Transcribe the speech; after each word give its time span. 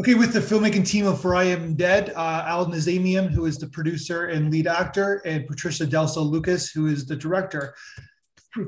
Okay, 0.00 0.14
with 0.14 0.32
the 0.32 0.40
filmmaking 0.40 0.84
team 0.84 1.06
of 1.06 1.20
For 1.20 1.36
I 1.36 1.44
Am 1.44 1.76
Dead, 1.76 2.10
uh, 2.16 2.42
Al 2.46 2.66
Nazemian, 2.66 3.30
who 3.30 3.46
is 3.46 3.58
the 3.58 3.68
producer 3.68 4.26
and 4.26 4.50
lead 4.50 4.66
actor, 4.66 5.22
and 5.24 5.46
Patricia 5.46 5.86
Delso 5.86 6.28
Lucas, 6.28 6.68
who 6.68 6.88
is 6.88 7.06
the 7.06 7.14
director. 7.14 7.76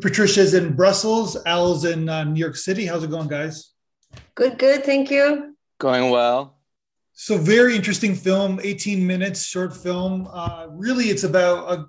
Patricia's 0.00 0.54
in 0.54 0.76
Brussels, 0.76 1.36
Al's 1.44 1.84
in 1.84 2.08
uh, 2.08 2.22
New 2.22 2.38
York 2.38 2.54
City. 2.54 2.86
How's 2.86 3.02
it 3.02 3.10
going, 3.10 3.26
guys? 3.26 3.72
Good, 4.36 4.56
good. 4.56 4.84
Thank 4.84 5.10
you. 5.10 5.56
Going 5.78 6.10
well. 6.10 6.60
So, 7.12 7.36
very 7.38 7.74
interesting 7.74 8.14
film, 8.14 8.60
18 8.62 9.04
minutes, 9.04 9.44
short 9.44 9.76
film. 9.76 10.28
Uh, 10.32 10.68
really, 10.70 11.06
it's 11.06 11.24
about 11.24 11.72
a 11.72 11.86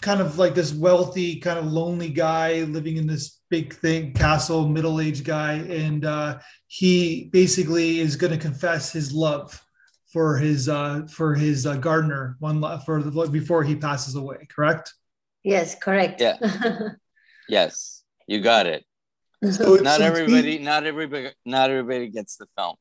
kind 0.00 0.20
of 0.20 0.38
like 0.38 0.54
this 0.54 0.72
wealthy, 0.72 1.36
kind 1.36 1.58
of 1.58 1.66
lonely 1.66 2.10
guy 2.10 2.62
living 2.62 2.96
in 2.96 3.06
this 3.06 3.40
big 3.50 3.74
thing, 3.74 4.12
castle, 4.12 4.68
middle 4.68 5.00
aged 5.00 5.24
guy. 5.24 5.54
And 5.54 6.04
uh, 6.04 6.38
he 6.66 7.28
basically 7.32 8.00
is 8.00 8.16
going 8.16 8.32
to 8.32 8.38
confess 8.38 8.92
his 8.92 9.12
love 9.12 9.62
for 10.12 10.38
his 10.38 10.68
uh, 10.68 11.06
for 11.10 11.34
his 11.34 11.66
uh, 11.66 11.76
gardener 11.76 12.36
one 12.38 12.62
for 12.80 13.02
the, 13.02 13.28
before 13.28 13.62
he 13.62 13.76
passes 13.76 14.14
away. 14.14 14.46
Correct? 14.54 14.94
Yes, 15.42 15.74
correct. 15.74 16.20
Yeah. 16.20 16.38
yes, 17.48 18.02
you 18.26 18.40
got 18.40 18.66
it. 18.66 18.84
So 19.52 19.74
not 19.76 20.00
everybody, 20.00 20.58
not 20.58 20.86
everybody, 20.86 21.30
not 21.44 21.70
everybody 21.70 22.08
gets 22.08 22.36
the 22.36 22.46
film. 22.56 22.76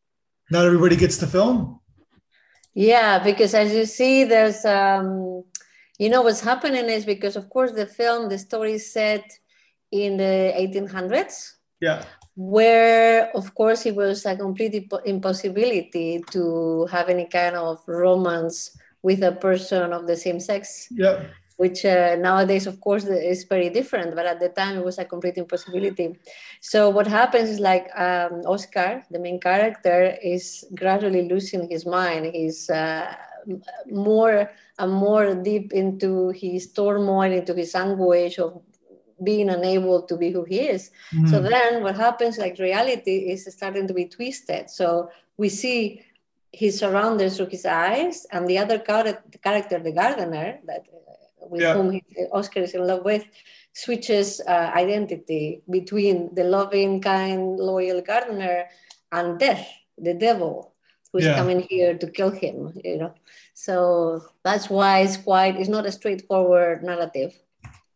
Not 0.50 0.66
everybody 0.66 0.96
gets 0.96 1.18
the 1.18 1.28
film. 1.28 1.82
Yeah, 2.74 3.20
because 3.20 3.54
as 3.54 3.74
you 3.74 3.86
see, 3.86 4.24
there's 4.24 4.64
um, 4.66 5.44
you 5.98 6.10
know 6.10 6.22
what's 6.22 6.42
happening 6.42 6.86
is 6.86 7.06
because 7.06 7.36
of 7.36 7.50
course 7.50 7.72
the 7.72 7.86
film, 7.86 8.30
the 8.30 8.38
story 8.38 8.74
is 8.74 8.92
set 8.92 9.26
in 9.92 10.18
the 10.18 10.54
1800s. 10.56 11.56
Yeah. 11.80 12.04
Where 12.36 13.32
of 13.36 13.54
course 13.56 13.86
it 13.86 13.96
was 13.96 14.26
a 14.26 14.36
complete 14.36 14.90
impossibility 15.06 16.24
to 16.32 16.86
have 16.92 17.08
any 17.10 17.26
kind 17.26 17.56
of 17.56 17.80
romance 17.88 18.78
with 19.02 19.24
a 19.24 19.32
person 19.32 19.94
of 19.94 20.08
the 20.08 20.18
same 20.18 20.40
sex. 20.40 20.88
Yeah 20.92 21.28
which 21.58 21.86
uh, 21.86 22.16
nowadays 22.20 22.68
of 22.68 22.80
course 22.82 23.06
is 23.06 23.46
very 23.46 23.70
different 23.70 24.16
but 24.16 24.26
at 24.26 24.40
the 24.40 24.50
time 24.50 24.78
it 24.78 24.84
was 24.84 24.98
a 24.98 25.06
complete 25.06 25.38
impossibility. 25.38 26.18
So 26.62 26.90
what 26.90 27.08
happens 27.08 27.50
is 27.50 27.60
like 27.60 27.88
um, 27.98 28.42
oscar 28.46 29.04
the 29.10 29.20
main 29.20 29.40
character 29.40 30.18
is 30.22 30.66
gradually 30.76 31.28
losing 31.30 31.70
his 31.70 31.86
mind. 31.86 32.26
He's 32.34 32.70
uh, 32.70 33.16
more 33.92 34.52
and 34.78 34.92
more 34.92 35.36
deep 35.36 35.74
into 35.74 36.30
his 36.30 36.72
turmoil 36.72 37.32
into 37.32 37.54
his 37.54 37.76
anguish 37.76 38.40
of 38.40 38.62
being 39.24 39.50
unable 39.50 40.02
to 40.04 40.18
be 40.18 40.32
who 40.32 40.44
he 40.44 40.60
is. 40.60 40.92
Mm. 41.14 41.30
So 41.30 41.42
then 41.42 41.84
what 41.84 41.96
happens, 41.96 42.38
like 42.38 42.60
reality 42.60 43.32
is 43.32 43.48
starting 43.50 43.88
to 43.88 43.94
be 43.94 44.06
twisted. 44.06 44.70
So 44.70 45.10
we 45.38 45.50
see 45.50 46.02
his 46.52 46.80
surroundings 46.80 47.38
through 47.38 47.48
his 47.48 47.66
eyes, 47.66 48.26
and 48.32 48.48
the 48.48 48.58
other 48.58 48.80
character, 48.80 49.80
the 49.80 49.92
gardener, 49.92 50.60
that 50.66 50.86
uh, 50.94 51.48
with 51.48 51.62
yeah. 51.62 51.74
whom 51.74 51.92
he, 51.92 52.04
Oscar 52.32 52.62
is 52.62 52.74
in 52.74 52.88
love 52.88 53.04
with, 53.04 53.26
switches 53.74 54.42
uh, 54.48 54.72
identity 54.74 55.62
between 55.70 56.34
the 56.34 56.44
loving, 56.46 57.02
kind, 57.02 57.58
loyal 57.58 58.02
gardener 58.02 58.66
and 59.12 59.38
death, 59.38 59.68
the 59.98 60.14
devil, 60.14 60.75
who's 61.16 61.24
yeah. 61.24 61.36
coming 61.36 61.62
here 61.70 61.98
to 61.98 62.12
kill 62.12 62.30
him. 62.30 62.74
You 62.84 62.98
know, 62.98 63.14
so 63.54 64.22
that's 64.44 64.70
why 64.70 65.00
it's 65.00 65.16
quite. 65.16 65.56
It's 65.56 65.70
not 65.70 65.86
a 65.86 65.92
straightforward 65.92 66.84
narrative. 66.84 67.34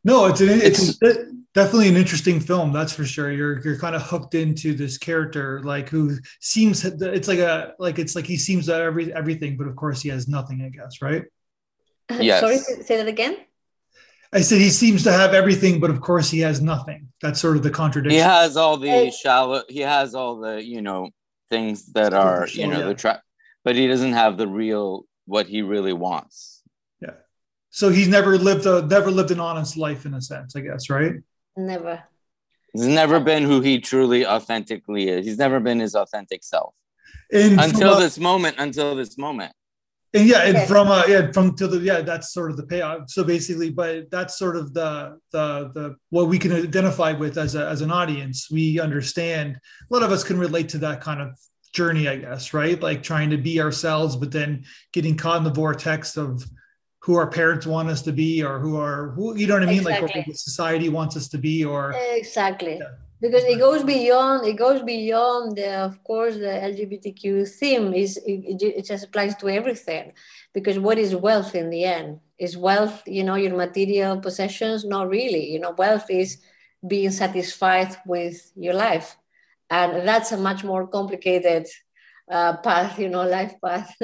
No, 0.05 0.27
it's 0.27 0.39
an, 0.39 0.47
it's, 0.49 0.97
it's 1.01 1.31
definitely 1.53 1.89
an 1.89 1.97
interesting 1.97 2.39
film. 2.39 2.71
That's 2.71 2.93
for 2.93 3.03
sure. 3.03 3.29
You're 3.29 3.59
you're 3.59 3.77
kind 3.77 3.93
of 3.93 4.03
hooked 4.03 4.33
into 4.35 4.73
this 4.73 4.97
character, 4.97 5.61
like 5.63 5.89
who 5.89 6.17
seems 6.39 6.85
it's 6.85 7.27
like 7.27 7.39
a 7.39 7.73
like 7.77 7.99
it's 7.99 8.15
like 8.15 8.25
he 8.25 8.37
seems 8.37 8.67
to 8.67 8.75
every 8.75 9.13
everything, 9.13 9.57
but 9.57 9.67
of 9.67 9.75
course 9.75 10.01
he 10.01 10.07
has 10.07 10.29
nothing. 10.29 10.61
I 10.61 10.69
guess, 10.69 11.01
right? 11.01 11.25
Uh, 12.09 12.19
yes. 12.21 12.39
Sorry, 12.39 12.57
say 12.57 12.95
that 12.95 13.09
again. 13.09 13.37
I 14.31 14.41
said 14.41 14.59
he 14.59 14.69
seems 14.69 15.03
to 15.03 15.11
have 15.11 15.33
everything, 15.33 15.81
but 15.81 15.89
of 15.89 15.99
course 15.99 16.29
he 16.29 16.39
has 16.39 16.61
nothing. 16.61 17.09
That's 17.21 17.41
sort 17.41 17.57
of 17.57 17.63
the 17.63 17.71
contradiction. 17.71 18.17
He 18.17 18.23
has 18.23 18.55
all 18.55 18.77
the 18.77 19.11
shallow. 19.11 19.63
He 19.67 19.81
has 19.81 20.15
all 20.15 20.39
the 20.39 20.63
you 20.63 20.81
know 20.81 21.09
things 21.49 21.87
that 21.93 22.13
are 22.13 22.47
you 22.51 22.67
know 22.67 22.79
yeah. 22.79 22.85
the 22.85 22.95
trap, 22.95 23.21
but 23.63 23.75
he 23.75 23.87
doesn't 23.87 24.13
have 24.13 24.37
the 24.37 24.47
real 24.47 25.05
what 25.25 25.47
he 25.47 25.61
really 25.61 25.93
wants. 25.93 26.61
Yeah. 27.01 27.13
So 27.69 27.89
he's 27.89 28.07
never 28.07 28.37
lived 28.37 28.65
a 28.65 28.81
never 28.85 29.11
lived 29.11 29.31
an 29.31 29.39
honest 29.39 29.77
life 29.77 30.05
in 30.05 30.13
a 30.13 30.21
sense, 30.21 30.55
I 30.55 30.61
guess, 30.61 30.89
right? 30.89 31.13
Never. 31.55 32.03
He's 32.73 32.87
never 32.87 33.19
been 33.19 33.43
who 33.43 33.61
he 33.61 33.79
truly 33.79 34.25
authentically 34.25 35.09
is. 35.09 35.25
He's 35.25 35.37
never 35.37 35.59
been 35.59 35.79
his 35.79 35.95
authentic 35.95 36.43
self. 36.43 36.75
And 37.31 37.59
until 37.59 37.99
this 37.99 38.19
moment, 38.19 38.55
until 38.59 38.95
this 38.95 39.17
moment. 39.17 39.53
And 40.13 40.27
yeah, 40.27 40.39
and 40.39 40.67
from 40.67 40.87
uh 40.87 41.03
yeah, 41.07 41.31
from 41.31 41.55
to 41.57 41.67
the 41.67 41.79
yeah, 41.79 42.01
that's 42.01 42.33
sort 42.33 42.49
of 42.49 42.57
the 42.57 42.65
payoff. 42.65 43.09
So 43.09 43.23
basically, 43.23 43.69
but 43.69 44.09
that's 44.09 44.39
sort 44.39 44.55
of 44.55 44.73
the 44.73 45.19
the 45.31 45.71
the 45.75 45.95
what 46.09 46.27
we 46.27 46.39
can 46.39 46.51
identify 46.51 47.11
with 47.11 47.37
as 47.37 47.53
a 47.53 47.67
as 47.67 47.81
an 47.81 47.91
audience. 47.91 48.49
We 48.49 48.79
understand 48.79 49.55
a 49.55 49.93
lot 49.93 50.01
of 50.01 50.11
us 50.11 50.23
can 50.23 50.39
relate 50.39 50.69
to 50.69 50.79
that 50.79 51.01
kind 51.01 51.21
of 51.21 51.37
journey, 51.73 52.07
I 52.07 52.17
guess, 52.17 52.55
right? 52.55 52.81
Like 52.81 53.03
trying 53.03 53.29
to 53.29 53.37
be 53.37 53.61
ourselves, 53.61 54.15
but 54.15 54.31
then 54.31 54.65
getting 54.93 55.15
caught 55.15 55.37
in 55.37 55.43
the 55.43 55.51
vortex 55.51 56.17
of 56.17 56.43
who 57.01 57.15
our 57.15 57.29
parents 57.29 57.67
want 57.67 57.89
us 57.89 58.01
to 58.01 58.11
be 58.11 58.43
or 58.43 58.59
who 58.59 58.77
are 58.77 59.11
who 59.11 59.35
you 59.37 59.47
know 59.47 59.53
what 59.53 59.63
I 59.63 59.67
mean 59.67 59.79
exactly. 59.79 60.11
like 60.15 60.27
what 60.27 60.37
society 60.37 60.89
wants 60.89 61.15
us 61.15 61.29
to 61.29 61.37
be 61.37 61.63
or 61.63 61.93
exactly 61.95 62.77
yeah. 62.77 62.87
Because 63.21 63.43
it 63.43 63.59
goes 63.59 63.83
beyond 63.83 64.47
it 64.47 64.57
goes 64.57 64.81
beyond 64.81 65.57
the 65.57 65.75
of 65.81 66.03
course 66.03 66.35
the 66.35 66.53
LGBTQ 66.69 67.47
theme. 67.47 67.93
Is 67.93 68.17
it, 68.25 68.61
it 68.61 68.85
just 68.85 69.05
applies 69.05 69.35
to 69.37 69.49
everything. 69.49 70.13
Because 70.53 70.79
what 70.79 70.97
is 70.97 71.15
wealth 71.15 71.55
in 71.55 71.69
the 71.69 71.83
end? 71.83 72.19
Is 72.37 72.57
wealth 72.57 73.03
you 73.05 73.23
know 73.23 73.35
your 73.35 73.55
material 73.55 74.19
possessions? 74.19 74.85
Not 74.85 75.09
really. 75.09 75.51
You 75.51 75.59
know 75.59 75.71
wealth 75.71 76.09
is 76.09 76.37
being 76.87 77.11
satisfied 77.11 77.95
with 78.05 78.51
your 78.55 78.73
life. 78.73 79.17
And 79.69 80.07
that's 80.07 80.31
a 80.31 80.37
much 80.37 80.63
more 80.63 80.87
complicated 80.87 81.67
uh, 82.31 82.57
path 82.57 82.99
you 82.99 83.09
know 83.09 83.23
life 83.23 83.55
path. 83.63 83.93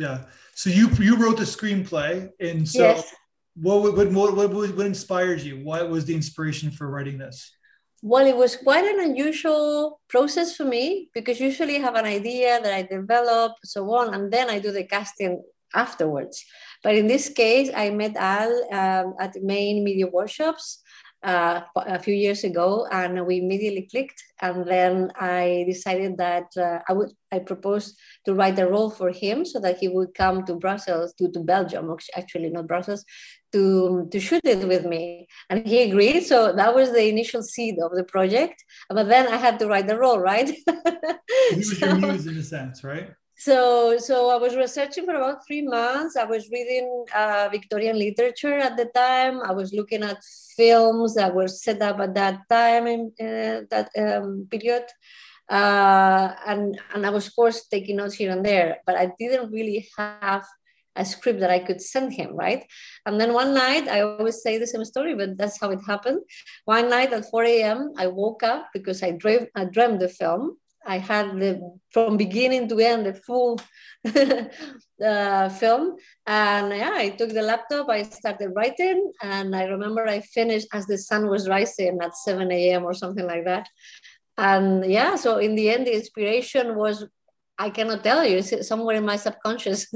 Yeah. 0.00 0.24
So 0.54 0.70
you 0.70 0.88
you 0.98 1.16
wrote 1.16 1.36
the 1.36 1.44
screenplay, 1.44 2.30
and 2.40 2.66
so 2.66 2.80
yes. 2.80 3.14
what, 3.54 3.94
what 3.94 4.10
what 4.10 4.34
what 4.34 4.50
what 4.50 4.86
inspired 4.86 5.42
you? 5.42 5.62
What 5.62 5.90
was 5.90 6.06
the 6.06 6.14
inspiration 6.14 6.70
for 6.70 6.88
writing 6.88 7.18
this? 7.18 7.52
Well, 8.02 8.26
it 8.26 8.36
was 8.36 8.56
quite 8.56 8.84
an 8.84 9.00
unusual 9.00 10.00
process 10.08 10.56
for 10.56 10.64
me 10.64 11.10
because 11.12 11.38
usually 11.38 11.76
I 11.76 11.80
have 11.80 11.96
an 11.96 12.06
idea 12.06 12.58
that 12.62 12.72
I 12.72 12.82
develop, 12.82 13.52
so 13.62 13.92
on, 13.92 14.14
and 14.14 14.32
then 14.32 14.48
I 14.48 14.58
do 14.58 14.72
the 14.72 14.84
casting 14.84 15.42
afterwards. 15.74 16.42
But 16.82 16.94
in 16.94 17.08
this 17.08 17.28
case, 17.28 17.70
I 17.76 17.90
met 17.90 18.16
Al 18.16 18.50
um, 18.72 19.14
at 19.20 19.34
the 19.34 19.42
Maine 19.42 19.84
Media 19.84 20.06
Workshops 20.06 20.82
uh, 21.22 21.60
a 21.76 21.98
few 21.98 22.14
years 22.14 22.44
ago, 22.44 22.86
and 22.90 23.26
we 23.26 23.38
immediately 23.38 23.86
clicked. 23.90 24.22
And 24.40 24.66
then 24.66 25.12
I 25.16 25.64
decided 25.66 26.16
that 26.18 26.46
uh, 26.56 26.78
I 26.88 26.92
would 26.92 27.10
I 27.32 27.38
proposed 27.40 27.98
to 28.24 28.34
write 28.34 28.58
a 28.58 28.66
role 28.66 28.90
for 28.90 29.10
him 29.10 29.44
so 29.44 29.60
that 29.60 29.78
he 29.78 29.88
would 29.88 30.14
come 30.14 30.44
to 30.46 30.54
Brussels 30.54 31.14
to, 31.14 31.30
to 31.30 31.40
Belgium, 31.40 31.94
actually 32.16 32.50
not 32.50 32.66
Brussels, 32.66 33.04
to 33.52 34.08
to 34.10 34.20
shoot 34.20 34.44
it 34.44 34.66
with 34.66 34.84
me, 34.86 35.28
and 35.48 35.66
he 35.66 35.82
agreed. 35.82 36.22
So 36.22 36.52
that 36.52 36.74
was 36.74 36.92
the 36.92 37.08
initial 37.08 37.42
seed 37.42 37.76
of 37.82 37.92
the 37.92 38.04
project. 38.04 38.64
But 38.88 39.08
then 39.08 39.28
I 39.28 39.36
had 39.36 39.58
to 39.58 39.68
write 39.68 39.88
the 39.88 39.98
role, 39.98 40.18
right? 40.18 40.48
he 41.50 41.56
was 41.56 41.78
so, 41.78 41.86
your 41.86 41.96
muse 41.96 42.26
in 42.26 42.36
a 42.36 42.42
sense, 42.42 42.82
right? 42.82 43.10
So 43.40 43.96
so 43.96 44.28
i 44.28 44.36
was 44.36 44.54
researching 44.54 45.06
for 45.06 45.14
about 45.14 45.46
three 45.46 45.62
months. 45.62 46.14
I 46.14 46.24
was 46.24 46.50
reading 46.50 47.06
uh, 47.14 47.48
victorian 47.50 47.98
literature 47.98 48.58
at 48.68 48.76
the 48.76 48.84
time. 48.94 49.40
I 49.40 49.52
was 49.52 49.72
looking 49.72 50.02
at 50.02 50.22
films 50.58 51.14
that 51.14 51.34
were 51.34 51.48
set 51.48 51.80
up 51.80 52.00
at 52.00 52.14
that 52.14 52.36
time 52.50 52.86
in 52.86 53.00
uh, 53.18 53.62
that 53.72 53.88
um, 53.96 54.46
period. 54.50 54.84
Uh, 55.48 56.34
and 56.46 56.78
and 56.94 57.06
i 57.06 57.10
was 57.10 57.26
of 57.26 57.34
course 57.34 57.66
taking 57.66 57.96
notes 57.96 58.14
here 58.14 58.30
and 58.30 58.44
there 58.44 58.76
but 58.86 58.94
i 58.94 59.10
didn't 59.18 59.50
really 59.50 59.88
have 59.98 60.44
a 60.94 61.04
script 61.04 61.40
that 61.40 61.50
i 61.50 61.58
could 61.58 61.80
send 61.80 62.12
him 62.12 62.36
right? 62.36 62.62
And 63.06 63.18
then 63.18 63.32
one 63.32 63.54
night 63.54 63.88
i 63.88 64.02
always 64.02 64.42
say 64.42 64.58
the 64.58 64.66
same 64.66 64.84
story 64.84 65.14
but 65.14 65.38
that's 65.38 65.58
how 65.60 65.70
it 65.70 65.80
happened. 65.86 66.20
One 66.66 66.90
night 66.90 67.12
at 67.12 67.30
4 67.30 67.44
a.m 67.44 67.92
i 67.96 68.06
woke 68.06 68.42
up 68.42 68.68
because 68.74 69.02
i 69.02 69.12
dreamed 69.12 69.48
i 69.56 69.64
dreamed 69.64 70.00
the 70.00 70.08
film 70.08 70.58
I 70.94 70.98
had 70.98 71.26
the 71.38 71.52
from 71.94 72.16
beginning 72.16 72.68
to 72.68 72.76
end 72.90 73.06
the 73.06 73.14
full 73.14 73.60
uh, 75.10 75.48
film, 75.62 75.84
and 76.26 76.66
yeah, 76.82 76.94
I 77.04 77.10
took 77.18 77.30
the 77.32 77.48
laptop. 77.50 77.88
I 77.88 78.02
started 78.02 78.50
writing, 78.56 78.98
and 79.22 79.54
I 79.54 79.64
remember 79.74 80.02
I 80.06 80.20
finished 80.20 80.68
as 80.72 80.86
the 80.86 80.98
sun 80.98 81.28
was 81.28 81.48
rising 81.48 81.98
at 82.02 82.16
7 82.16 82.50
a.m. 82.50 82.84
or 82.84 82.94
something 82.94 83.26
like 83.26 83.44
that. 83.44 83.68
And 84.36 84.84
yeah, 84.98 85.14
so 85.14 85.38
in 85.38 85.54
the 85.54 85.70
end, 85.70 85.86
the 85.86 85.94
inspiration 85.94 86.74
was 86.74 87.06
I 87.66 87.70
cannot 87.70 88.02
tell 88.02 88.24
you, 88.24 88.38
it's 88.38 88.68
somewhere 88.68 88.96
in 88.96 89.04
my 89.04 89.16
subconscious. 89.16 89.86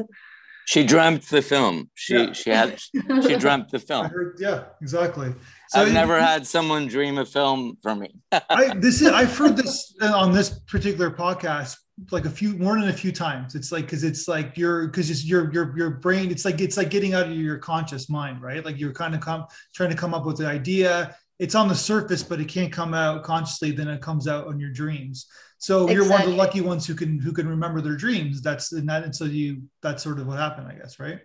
She 0.67 0.83
dreamt 0.83 1.29
the 1.29 1.43
film. 1.43 1.91
She 1.95 2.17
yeah. 2.17 2.33
she 2.33 2.51
had 2.51 2.81
she 3.25 3.37
dreamt 3.37 3.71
the 3.71 3.79
film. 3.89 4.07
Heard, 4.07 4.37
yeah, 4.41 4.65
exactly. 4.81 5.35
So 5.69 5.81
I've 5.81 5.93
never 5.93 6.21
had 6.21 6.47
someone 6.47 6.87
dream 6.89 7.19
a 7.19 7.25
film 7.25 7.79
for 7.83 7.95
me. 7.95 8.15
I 8.33 8.75
this 8.77 9.01
is 9.01 9.09
I've 9.09 9.37
heard 9.37 9.57
this 9.57 9.95
on 10.03 10.33
this 10.33 10.51
particular 10.51 11.11
podcast 11.11 11.77
like 12.11 12.25
a 12.25 12.31
few 12.31 12.57
more 12.57 12.79
than 12.79 12.89
a 12.89 12.93
few 12.93 13.13
times. 13.13 13.55
It's 13.55 13.71
like 13.71 13.85
because 13.85 14.05
it's 14.05 14.27
like 14.27 14.57
your 14.59 14.87
because 14.87 15.11
it's 15.11 15.25
your 15.25 15.53
your 15.53 15.77
your 15.77 15.91
brain. 15.91 16.31
It's 16.31 16.45
like 16.45 16.61
it's 16.61 16.77
like 16.77 16.91
getting 16.91 17.15
out 17.15 17.27
of 17.27 17.33
your 17.33 17.59
conscious 17.59 18.11
mind, 18.11 18.43
right? 18.43 18.65
Like 18.65 18.79
you're 18.79 18.93
kind 18.93 19.15
of 19.15 19.21
come 19.21 19.47
trying 19.75 19.91
to 19.91 19.97
come 19.97 20.15
up 20.15 20.27
with 20.27 20.39
the 20.39 20.47
idea. 20.47 21.17
It's 21.39 21.55
on 21.55 21.69
the 21.69 21.75
surface, 21.75 22.23
but 22.23 22.41
it 22.41 22.49
can't 22.49 22.73
come 22.73 22.95
out 22.95 23.23
consciously. 23.25 23.71
Then 23.71 23.89
it 23.89 24.01
comes 24.01 24.29
out 24.29 24.47
on 24.47 24.59
your 24.59 24.71
dreams. 24.71 25.27
So 25.59 25.85
exactly. 25.85 25.95
you're 25.95 26.11
one 26.11 26.23
of 26.23 26.29
the 26.29 26.37
lucky 26.37 26.61
ones 26.61 26.87
who 26.87 26.95
can 26.95 27.19
who 27.19 27.33
can 27.33 27.49
remember 27.49 27.81
their 27.81 27.97
dreams. 27.97 28.43
That's 28.43 28.73
and 28.73 28.89
that 28.89 29.05
and 29.05 29.15
so 29.15 29.25
you 29.25 29.63
that's 29.83 30.03
sort 30.03 30.19
of 30.19 30.27
what 30.27 30.39
happened, 30.39 30.69
I 30.69 30.75
guess, 30.75 30.99
right? 30.99 31.21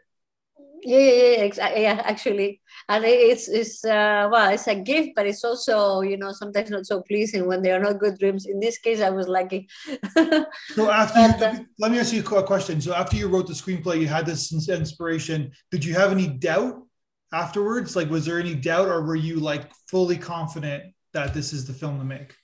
Yeah, 0.84 1.00
yeah, 1.00 1.14
yeah, 1.14 1.42
exactly. 1.44 1.82
Yeah, 1.82 2.02
actually, 2.06 2.62
and 2.88 3.04
it's 3.04 3.48
it's 3.50 3.84
uh, 3.84 4.30
well, 4.32 4.54
it's 4.54 4.68
a 4.68 4.76
gift, 4.76 5.12
but 5.16 5.28
it's 5.28 5.44
also 5.44 6.02
you 6.02 6.18
know 6.18 6.32
sometimes 6.32 6.70
not 6.70 6.86
so 6.86 7.02
pleasing 7.02 7.48
when 7.48 7.62
they 7.62 7.72
are 7.72 7.80
not 7.80 8.00
good 8.00 8.18
dreams. 8.18 8.46
In 8.46 8.60
this 8.60 8.78
case, 8.78 9.02
I 9.02 9.10
was 9.10 9.28
lucky. 9.28 9.68
so 10.76 10.90
after, 10.90 11.20
you, 11.20 11.46
uh, 11.46 11.64
let 11.80 11.92
me 11.92 12.00
ask 12.00 12.14
you 12.14 12.22
a 12.24 12.44
question. 12.44 12.80
So 12.80 12.94
after 12.94 13.18
you 13.18 13.28
wrote 13.28 13.48
the 13.48 13.54
screenplay, 13.54 14.00
you 14.00 14.08
had 14.08 14.26
this 14.26 14.52
inspiration. 14.70 15.52
Did 15.72 15.84
you 15.84 15.96
have 15.96 16.12
any 16.12 16.28
doubt 16.28 16.84
afterwards? 17.34 17.96
Like, 17.96 18.10
was 18.10 18.26
there 18.26 18.40
any 18.40 18.56
doubt, 18.56 18.88
or 18.88 19.02
were 19.04 19.16
you 19.16 19.40
like 19.40 19.70
fully 19.90 20.18
confident 20.18 20.94
that 21.14 21.34
this 21.34 21.52
is 21.52 21.66
the 21.66 21.74
film 21.74 22.00
to 22.00 22.06
make? 22.06 22.36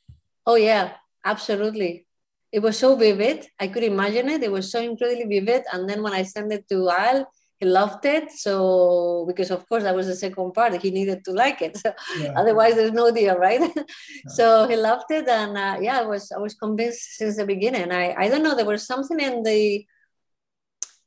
Oh 0.45 0.55
yeah, 0.55 0.93
absolutely. 1.23 2.05
It 2.51 2.59
was 2.59 2.77
so 2.77 2.95
vivid. 2.95 3.47
I 3.59 3.67
could 3.67 3.83
imagine 3.83 4.29
it. 4.29 4.43
It 4.43 4.51
was 4.51 4.71
so 4.71 4.81
incredibly 4.81 5.39
vivid. 5.39 5.63
And 5.73 5.89
then 5.89 6.01
when 6.01 6.13
I 6.13 6.23
sent 6.23 6.53
it 6.53 6.67
to 6.69 6.89
Al, 6.89 7.27
he 7.59 7.65
loved 7.65 8.05
it. 8.05 8.31
So 8.31 9.25
because 9.27 9.51
of 9.51 9.67
course 9.67 9.83
that 9.83 9.95
was 9.95 10.07
the 10.07 10.15
second 10.15 10.53
part, 10.53 10.81
he 10.81 10.91
needed 10.91 11.23
to 11.25 11.31
like 11.31 11.61
it. 11.61 11.77
So 11.85 11.93
yeah. 12.19 12.33
otherwise, 12.35 12.75
there's 12.75 12.91
no 12.91 13.11
deal, 13.11 13.35
right? 13.37 13.61
Yeah. 13.75 13.83
so 14.27 14.67
he 14.67 14.75
loved 14.75 15.09
it, 15.11 15.27
and 15.27 15.57
uh, 15.57 15.77
yeah, 15.81 15.99
I 15.99 16.05
was 16.05 16.31
I 16.31 16.39
was 16.39 16.53
convinced 16.53 17.17
since 17.17 17.37
the 17.37 17.45
beginning. 17.45 17.91
I 17.91 18.13
I 18.17 18.29
don't 18.29 18.43
know 18.43 18.55
there 18.55 18.65
was 18.65 18.85
something 18.85 19.19
in 19.19 19.43
the 19.43 19.85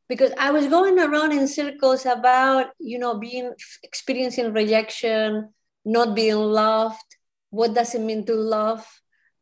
because 0.08 0.32
I 0.38 0.50
was 0.50 0.66
going 0.68 0.98
around 0.98 1.32
in 1.32 1.46
circles 1.48 2.06
about 2.06 2.66
you 2.78 2.98
know 2.98 3.18
being 3.18 3.52
experiencing 3.82 4.52
rejection, 4.52 5.52
not 5.84 6.14
being 6.14 6.36
loved. 6.36 7.08
What 7.50 7.74
does 7.74 7.94
it 7.94 8.00
mean 8.00 8.24
to 8.26 8.34
love? 8.34 8.86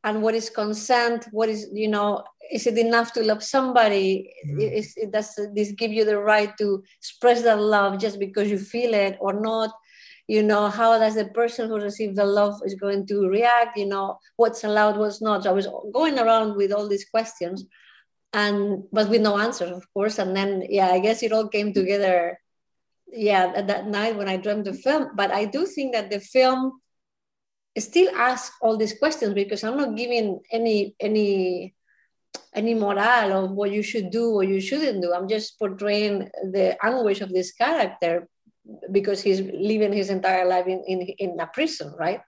And 0.07 0.23
what 0.23 0.35
is 0.35 0.49
consent 0.49 1.27
what 1.33 1.49
is 1.49 1.69
you 1.73 1.89
know 1.89 2.25
is 2.51 2.67
it 2.67 2.79
enough 2.79 3.13
to 3.13 3.23
love 3.23 3.43
somebody? 3.43 4.33
Mm-hmm. 4.47 4.61
is 4.61 4.95
it 4.97 5.11
does 5.13 5.39
this 5.55 5.73
give 5.73 5.93
you 5.93 6.05
the 6.05 6.19
right 6.19 6.57
to 6.59 6.83
express 6.99 7.43
that 7.43 7.61
love 7.61 7.99
just 7.99 8.19
because 8.19 8.51
you 8.51 8.59
feel 8.59 8.95
it 8.95 9.17
or 9.21 9.33
not? 9.41 9.71
You 10.29 10.43
know 10.43 10.69
how 10.69 10.99
does 10.99 11.15
the 11.15 11.27
person 11.27 11.69
who 11.69 11.77
received 11.77 12.17
the 12.17 12.25
love 12.25 12.61
is 12.65 12.75
going 12.75 13.07
to 13.09 13.29
react? 13.29 13.77
You 13.77 13.87
know 13.87 14.19
what's 14.37 14.65
allowed 14.65 14.97
what's 14.97 15.23
not? 15.23 15.45
So 15.45 15.51
i 15.51 15.53
was 15.53 15.69
going 15.93 16.19
around 16.19 16.57
with 16.57 16.73
all 16.73 16.89
these 16.89 17.09
questions 17.09 17.65
and 18.33 18.85
but 18.93 19.09
with 19.09 19.23
no 19.23 19.39
answers 19.39 19.71
of 19.71 19.93
course. 19.93 20.19
And 20.19 20.37
then 20.37 20.67
yeah 20.69 20.89
i 20.89 20.99
guess 20.99 21.23
it 21.23 21.33
all 21.33 21.49
came 21.49 21.73
together 21.73 22.39
yeah 23.13 23.63
that 23.63 23.87
night 23.87 24.17
when 24.17 24.29
i 24.29 24.37
dreamt 24.37 24.65
the 24.65 24.75
film. 24.75 25.11
But 25.15 25.31
i 25.31 25.45
do 25.45 25.67
think 25.67 25.95
that 25.95 26.11
the 26.11 26.21
film 26.21 26.81
still 27.81 28.15
ask 28.17 28.53
all 28.61 28.77
these 28.77 28.99
questions 28.99 29.35
because 29.35 29.65
I'm 29.65 29.77
not 29.77 29.97
giving 29.97 30.41
any 30.51 30.95
any 31.01 31.75
any 32.55 32.75
morale 32.75 33.45
of 33.45 33.51
what 33.53 33.71
you 33.71 33.83
should 33.83 34.11
do 34.11 34.33
or 34.33 34.43
you 34.43 34.61
shouldn't 34.61 35.03
do. 35.03 35.13
I'm 35.13 35.29
just 35.29 35.59
portraying 35.59 36.31
the 36.53 36.77
anguish 36.83 37.21
of 37.21 37.31
this 37.31 37.53
character 37.53 38.29
because 38.91 39.23
he's 39.23 39.41
living 39.41 39.93
his 39.93 40.11
entire 40.11 40.47
life 40.47 40.67
in, 40.67 40.83
in, 40.87 41.01
in 41.19 41.41
a 41.41 41.47
prison, 41.47 41.95
right? 41.99 42.21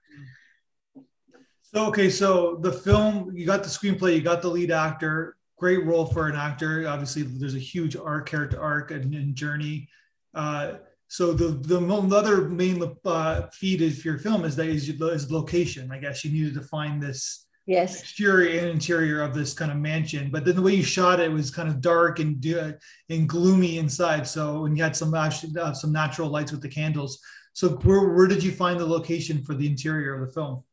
So 1.73 1.87
okay, 1.87 2.09
so 2.09 2.57
the 2.61 2.71
film, 2.71 3.31
you 3.35 3.45
got 3.45 3.63
the 3.63 3.69
screenplay, 3.69 4.15
you 4.15 4.21
got 4.21 4.41
the 4.41 4.47
lead 4.47 4.71
actor, 4.71 5.37
great 5.57 5.85
role 5.85 6.05
for 6.05 6.27
an 6.27 6.35
actor. 6.35 6.87
Obviously, 6.87 7.23
there's 7.23 7.55
a 7.55 7.59
huge 7.59 7.95
arc, 7.95 8.29
character 8.29 8.61
arc, 8.61 8.91
and, 8.91 9.13
and 9.13 9.35
journey. 9.35 9.89
Uh, 10.33 10.75
so 11.09 11.33
the 11.33 11.47
the 11.47 11.79
other 12.15 12.47
main 12.47 12.83
uh, 13.03 13.47
feed 13.51 13.81
of 13.81 14.05
your 14.05 14.19
film 14.19 14.45
is 14.45 14.55
that 14.55 14.67
is, 14.67 14.87
is 14.87 15.31
location. 15.31 15.91
I 15.91 15.97
guess 15.97 16.23
you 16.23 16.31
needed 16.31 16.53
to 16.53 16.61
find 16.61 17.01
this 17.01 17.47
yes 17.65 18.01
exterior 18.01 18.59
and 18.59 18.69
interior 18.69 19.23
of 19.23 19.33
this 19.33 19.55
kind 19.55 19.71
of 19.71 19.77
mansion. 19.77 20.29
But 20.31 20.45
then 20.45 20.55
the 20.55 20.61
way 20.61 20.75
you 20.75 20.83
shot 20.83 21.19
it 21.19 21.31
was 21.31 21.49
kind 21.49 21.67
of 21.67 21.81
dark 21.81 22.19
and 22.19 22.45
uh, 22.55 22.73
and 23.09 23.27
gloomy 23.27 23.79
inside. 23.79 24.27
So 24.27 24.65
and 24.65 24.77
you 24.77 24.83
had 24.83 24.95
some 24.95 25.15
actually 25.15 25.59
uh, 25.59 25.73
some 25.73 25.91
natural 25.91 26.29
lights 26.29 26.51
with 26.51 26.61
the 26.61 26.69
candles. 26.69 27.19
So 27.53 27.69
where 27.69 28.09
where 28.09 28.27
did 28.27 28.43
you 28.43 28.51
find 28.51 28.79
the 28.79 28.85
location 28.85 29.43
for 29.43 29.55
the 29.55 29.65
interior 29.65 30.13
of 30.13 30.27
the 30.27 30.31
film? 30.31 30.63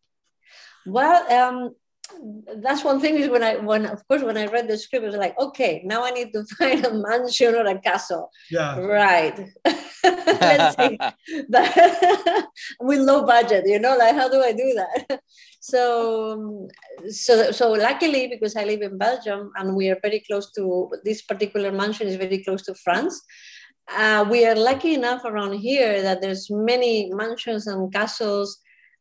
Well, 0.84 1.32
um, 1.32 1.74
that's 2.62 2.84
one 2.84 3.00
thing 3.00 3.14
is 3.16 3.30
when 3.30 3.42
I 3.42 3.56
when 3.56 3.86
of 3.86 4.06
course 4.06 4.22
when 4.22 4.36
I 4.36 4.48
read 4.48 4.68
the 4.68 4.76
script, 4.76 5.02
I 5.02 5.08
was 5.08 5.16
like, 5.16 5.38
okay, 5.38 5.80
now 5.86 6.04
I 6.04 6.10
need 6.10 6.34
to 6.34 6.44
find 6.58 6.84
a 6.84 6.92
mansion 6.92 7.54
or 7.54 7.64
a 7.66 7.80
castle. 7.80 8.30
Yeah. 8.50 8.78
Right. 8.78 9.48
Let's 10.26 10.76
with 12.80 13.00
low 13.00 13.26
budget, 13.26 13.64
you 13.66 13.78
know, 13.78 13.96
like 13.96 14.14
how 14.14 14.28
do 14.28 14.42
I 14.42 14.52
do 14.52 14.74
that? 14.74 15.20
So 15.58 16.68
so 17.08 17.50
so 17.50 17.72
luckily 17.72 18.28
because 18.28 18.54
I 18.54 18.62
live 18.62 18.82
in 18.82 18.98
Belgium 18.98 19.50
and 19.56 19.74
we 19.74 19.90
are 19.90 19.98
very 20.00 20.20
close 20.20 20.52
to 20.52 20.88
this 21.04 21.22
particular 21.22 21.72
mansion 21.72 22.06
is 22.06 22.14
very 22.14 22.44
close 22.44 22.62
to 22.66 22.74
France. 22.74 23.20
Uh, 23.88 24.24
we 24.30 24.46
are 24.46 24.54
lucky 24.54 24.94
enough 24.94 25.24
around 25.24 25.54
here 25.54 26.02
that 26.02 26.20
there's 26.20 26.48
many 26.50 27.10
mansions 27.12 27.66
and 27.66 27.92
castles 27.92 28.60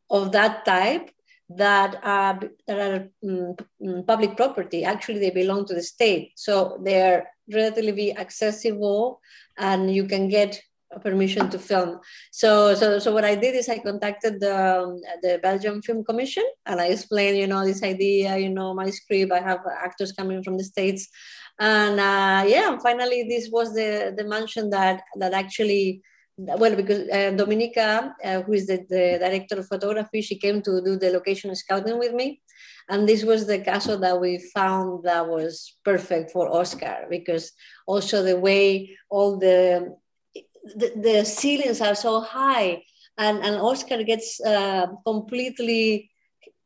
of 0.09 0.31
that 0.31 0.65
type 0.65 1.11
that 1.49 1.99
are, 2.03 2.39
that 2.67 2.79
are 2.79 3.09
um, 3.29 4.03
public 4.05 4.35
property. 4.35 4.83
Actually, 4.83 5.19
they 5.19 5.29
belong 5.29 5.65
to 5.65 5.73
the 5.73 5.83
state. 5.83 6.31
So 6.35 6.79
they're 6.83 7.29
relatively 7.51 8.15
accessible 8.17 9.19
and 9.57 9.93
you 9.93 10.05
can 10.05 10.29
get 10.29 10.59
permission 11.01 11.49
to 11.49 11.59
film. 11.59 11.99
So, 12.31 12.73
so, 12.75 12.99
so 12.99 13.11
what 13.11 13.25
I 13.25 13.35
did 13.35 13.55
is 13.55 13.69
I 13.69 13.79
contacted 13.79 14.39
the, 14.39 14.81
um, 14.81 15.01
the 15.21 15.39
Belgium 15.41 15.81
Film 15.81 16.03
Commission 16.03 16.43
and 16.65 16.79
I 16.79 16.87
explained, 16.87 17.37
you 17.37 17.47
know, 17.47 17.65
this 17.65 17.83
idea, 17.83 18.37
you 18.37 18.49
know, 18.49 18.73
my 18.73 18.89
script, 18.89 19.31
I 19.31 19.41
have 19.41 19.59
actors 19.83 20.11
coming 20.11 20.43
from 20.43 20.57
the 20.57 20.63
States. 20.63 21.07
And 21.59 21.99
uh, 21.99 22.45
yeah, 22.47 22.77
finally, 22.79 23.25
this 23.27 23.49
was 23.51 23.73
the, 23.73 24.13
the 24.15 24.25
mansion 24.25 24.69
that, 24.71 25.01
that 25.17 25.33
actually 25.33 26.01
well, 26.37 26.75
because 26.75 27.07
uh, 27.09 27.31
Dominica, 27.31 28.13
uh, 28.23 28.41
who 28.41 28.53
is 28.53 28.67
the, 28.67 28.85
the, 28.89 29.17
director 29.19 29.59
of 29.59 29.67
photography, 29.67 30.21
she 30.21 30.37
came 30.37 30.61
to 30.63 30.81
do 30.83 30.97
the 30.97 31.09
location 31.09 31.55
scouting 31.55 31.97
with 31.97 32.13
me. 32.13 32.41
And 32.89 33.07
this 33.07 33.23
was 33.23 33.47
the 33.47 33.59
castle 33.59 33.97
that 33.99 34.19
we 34.19 34.39
found 34.53 35.05
that 35.05 35.27
was 35.27 35.77
perfect 35.83 36.31
for 36.31 36.49
Oscar 36.49 37.07
because 37.09 37.51
also 37.87 38.21
the 38.21 38.37
way 38.37 38.97
all 39.09 39.39
the, 39.39 39.95
the, 40.75 40.91
the 40.95 41.25
ceilings 41.25 41.81
are 41.81 41.95
so 41.95 42.21
high 42.21 42.83
and, 43.17 43.43
and 43.43 43.55
Oscar 43.55 44.03
gets 44.03 44.41
uh, 44.41 44.87
completely, 45.05 46.11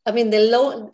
I 0.05 0.11
mean, 0.11 0.29
the 0.31 0.39
low, 0.39 0.91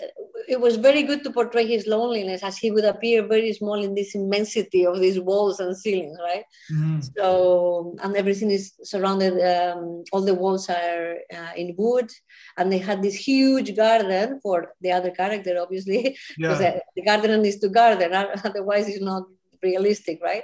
it 0.47 0.59
was 0.59 0.75
very 0.75 1.03
good 1.03 1.23
to 1.23 1.31
portray 1.31 1.65
his 1.65 1.87
loneliness 1.87 2.43
as 2.43 2.57
he 2.57 2.71
would 2.71 2.83
appear 2.83 3.25
very 3.25 3.53
small 3.53 3.81
in 3.81 3.95
this 3.95 4.15
immensity 4.15 4.85
of 4.85 4.99
these 4.99 5.19
walls 5.19 5.59
and 5.59 5.75
ceilings, 5.77 6.17
right? 6.21 6.43
Mm-hmm. 6.71 6.99
So, 7.15 7.95
and 8.03 8.15
everything 8.17 8.51
is 8.51 8.73
surrounded, 8.83 9.33
um, 9.41 10.03
all 10.11 10.21
the 10.21 10.33
walls 10.33 10.69
are 10.69 11.15
uh, 11.33 11.51
in 11.55 11.73
wood, 11.77 12.11
and 12.57 12.71
they 12.71 12.79
had 12.79 13.01
this 13.01 13.15
huge 13.15 13.75
garden 13.75 14.39
for 14.41 14.73
the 14.81 14.91
other 14.91 15.11
character, 15.11 15.57
obviously, 15.59 16.17
because 16.37 16.59
yeah. 16.59 16.79
the 16.95 17.01
gardener 17.03 17.37
needs 17.37 17.59
to 17.59 17.69
garden, 17.69 18.13
otherwise, 18.43 18.89
it's 18.89 19.01
not 19.01 19.23
realistic, 19.63 20.19
right? 20.21 20.43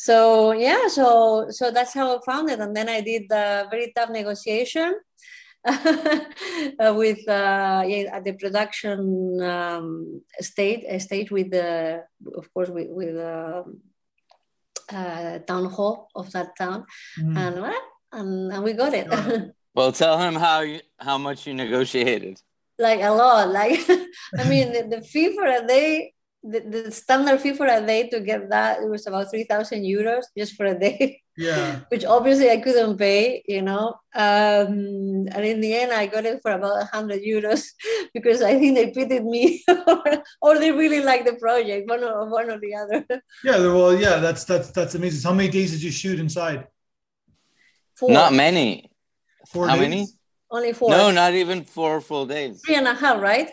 So, 0.00 0.52
yeah, 0.52 0.88
so 0.88 1.48
so 1.50 1.70
that's 1.70 1.92
how 1.92 2.16
I 2.16 2.20
found 2.24 2.48
it. 2.48 2.58
And 2.58 2.74
then 2.74 2.88
I 2.88 3.02
did 3.02 3.30
a 3.30 3.68
very 3.70 3.92
tough 3.94 4.08
negotiation 4.08 4.94
uh, 5.66 6.94
with 6.96 7.28
uh, 7.28 7.84
yeah, 7.86 8.16
at 8.16 8.24
the 8.24 8.32
production 8.32 9.42
um, 9.42 10.22
state 10.40 10.86
uh, 10.88 10.98
stage 10.98 11.30
with 11.30 11.50
the 11.50 12.04
of 12.34 12.48
course 12.54 12.70
with, 12.70 12.88
with 12.88 13.14
um, 13.18 13.80
uh, 14.90 15.40
town 15.40 15.66
hall 15.66 16.08
of 16.14 16.32
that 16.32 16.56
town. 16.56 16.86
Mm. 17.18 17.36
and, 17.36 17.60
well, 17.60 17.82
and 18.12 18.52
and 18.54 18.64
we 18.64 18.72
got 18.72 18.94
it. 18.94 19.06
Well 19.72 19.92
tell 19.92 20.18
him 20.18 20.34
how 20.34 20.60
you 20.60 20.80
how 20.98 21.18
much 21.18 21.46
you 21.46 21.52
negotiated. 21.52 22.40
Like 22.78 23.02
a 23.02 23.10
lot. 23.10 23.50
Like 23.50 23.78
i 24.40 24.48
mean 24.48 24.72
the, 24.72 24.96
the 24.96 25.02
fee 25.02 25.34
for 25.36 25.44
a 25.44 25.60
day 25.66 26.14
the, 26.42 26.60
the 26.60 26.90
standard 26.90 27.40
fee 27.40 27.52
for 27.52 27.66
a 27.66 27.84
day 27.84 28.08
to 28.08 28.20
get 28.20 28.48
that 28.48 28.82
it 28.82 28.88
was 28.88 29.06
about 29.06 29.30
3000 29.30 29.82
euros 29.82 30.24
just 30.36 30.54
for 30.54 30.66
a 30.66 30.78
day. 30.78 31.20
Yeah. 31.36 31.80
Which 31.90 32.04
obviously 32.04 32.50
i 32.50 32.56
couldn't 32.56 32.96
pay 32.96 33.42
you 33.46 33.62
know? 33.62 33.94
Um, 34.14 35.28
and 35.32 35.44
in 35.44 35.60
the 35.60 35.74
end 35.74 35.92
i 35.92 36.06
got 36.06 36.24
it 36.24 36.40
for 36.42 36.52
about 36.52 36.76
100 36.76 37.20
euros 37.22 37.66
because 38.14 38.42
i 38.42 38.58
think 38.58 38.74
they 38.74 38.90
pitied 38.90 39.24
me 39.24 39.62
or, 40.42 40.58
they 40.58 40.72
really 40.72 41.02
liked 41.02 41.26
the 41.26 41.34
project 41.34 41.88
one 41.88 42.02
or 42.02 42.28
one 42.28 42.50
or 42.50 42.58
the 42.58 42.74
other. 42.74 43.22
Yeah 43.44 43.58
well 43.58 43.94
yeah 43.94 44.16
that's 44.18 44.44
that's 44.44 44.70
that's 44.70 44.94
amazing. 44.94 45.22
How 45.28 45.34
many 45.34 45.50
days 45.50 45.72
did 45.72 45.82
you 45.82 45.90
shoot 45.90 46.18
inside? 46.18 46.68
Four. 47.96 48.10
not 48.10 48.32
many. 48.32 48.90
Four 49.48 49.68
how 49.68 49.76
days? 49.76 49.82
many? 49.82 50.06
Only 50.50 50.72
four. 50.72 50.90
No 50.90 51.10
not 51.10 51.34
even 51.34 51.64
four 51.64 52.00
full 52.00 52.26
days. 52.26 52.62
Three 52.64 52.76
and 52.76 52.88
a 52.88 52.94
half 52.94 53.20
right? 53.20 53.50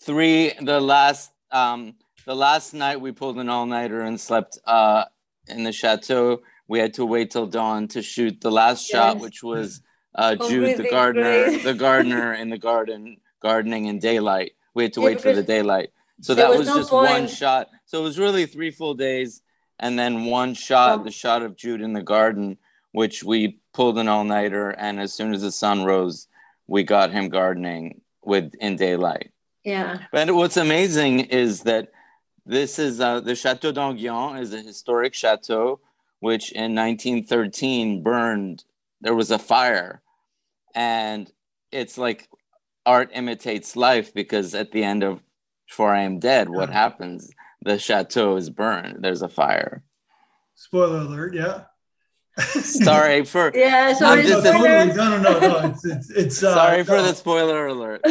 Three 0.00 0.52
the 0.60 0.80
last 0.80 1.30
um 1.50 1.94
the 2.24 2.34
last 2.34 2.74
night 2.74 3.00
we 3.00 3.12
pulled 3.12 3.38
an 3.38 3.48
all-nighter 3.48 4.00
and 4.00 4.20
slept 4.20 4.58
uh, 4.66 5.04
in 5.48 5.64
the 5.64 5.72
chateau. 5.72 6.42
We 6.68 6.78
had 6.78 6.94
to 6.94 7.06
wait 7.06 7.30
till 7.30 7.46
dawn 7.46 7.88
to 7.88 8.02
shoot 8.02 8.40
the 8.40 8.50
last 8.50 8.88
yes. 8.90 8.90
shot, 8.90 9.18
which 9.18 9.42
was 9.42 9.82
uh, 10.14 10.34
Jude 10.48 10.76
the 10.76 10.88
gardener, 10.88 11.58
the 11.58 11.74
gardener 11.74 12.34
in 12.34 12.50
the 12.50 12.58
garden, 12.58 13.18
gardening 13.40 13.86
in 13.86 13.98
daylight. 13.98 14.52
We 14.74 14.84
had 14.84 14.92
to 14.94 15.00
yeah, 15.00 15.06
wait 15.06 15.20
for 15.20 15.32
the 15.32 15.42
daylight. 15.42 15.90
So 16.20 16.34
that 16.34 16.50
was, 16.50 16.60
was 16.60 16.68
no 16.68 16.76
just 16.76 16.90
point. 16.90 17.10
one 17.10 17.28
shot. 17.28 17.68
So 17.86 18.00
it 18.00 18.04
was 18.04 18.18
really 18.18 18.46
three 18.46 18.70
full 18.70 18.94
days, 18.94 19.42
and 19.78 19.98
then 19.98 20.26
one 20.26 20.54
shot, 20.54 20.98
um, 20.98 21.04
the 21.04 21.10
shot 21.10 21.42
of 21.42 21.56
Jude 21.56 21.80
in 21.80 21.92
the 21.92 22.02
garden, 22.02 22.58
which 22.92 23.24
we 23.24 23.58
pulled 23.72 23.98
an 23.98 24.08
all-nighter, 24.08 24.70
and 24.70 25.00
as 25.00 25.12
soon 25.12 25.32
as 25.32 25.42
the 25.42 25.50
sun 25.50 25.84
rose, 25.84 26.28
we 26.66 26.82
got 26.82 27.10
him 27.10 27.28
gardening 27.28 28.02
with 28.22 28.54
in 28.60 28.76
daylight. 28.76 29.32
Yeah. 29.64 29.98
But 30.12 30.34
what's 30.34 30.56
amazing 30.56 31.20
is 31.20 31.62
that 31.62 31.90
this 32.50 32.80
is 32.80 33.00
uh, 33.00 33.20
the 33.20 33.36
Chateau 33.36 33.70
d'Anguillon 33.70 34.40
is 34.40 34.52
a 34.52 34.60
historic 34.60 35.14
chateau, 35.14 35.78
which 36.18 36.50
in 36.50 36.74
1913 36.74 38.02
burned. 38.02 38.64
There 39.00 39.14
was 39.14 39.30
a 39.30 39.38
fire, 39.38 40.02
and 40.74 41.30
it's 41.70 41.96
like 41.96 42.28
art 42.84 43.10
imitates 43.14 43.76
life 43.76 44.12
because 44.12 44.54
at 44.54 44.72
the 44.72 44.82
end 44.82 45.04
of 45.04 45.22
For 45.68 45.94
I 45.94 46.00
Am 46.00 46.18
Dead, 46.18 46.48
what 46.48 46.70
yeah. 46.70 46.74
happens? 46.74 47.30
The 47.62 47.78
chateau 47.78 48.36
is 48.36 48.50
burned. 48.50 48.96
There's 49.00 49.22
a 49.22 49.28
fire. 49.28 49.84
Spoiler 50.56 51.02
alert! 51.02 51.34
Yeah. 51.34 51.64
Sorry 52.40 53.24
for 53.24 53.52
yeah 53.54 53.92
sorry 53.92 54.22
just, 54.22 54.44
no, 54.44 54.52
no 54.84 55.18
no 55.22 55.38
no 55.38 55.58
it's 55.68 55.84
it's, 55.84 56.10
it's 56.10 56.42
uh, 56.42 56.54
sorry 56.54 56.84
for 56.84 57.00
the 57.02 57.12
spoiler 57.12 57.68
alert. 57.68 58.00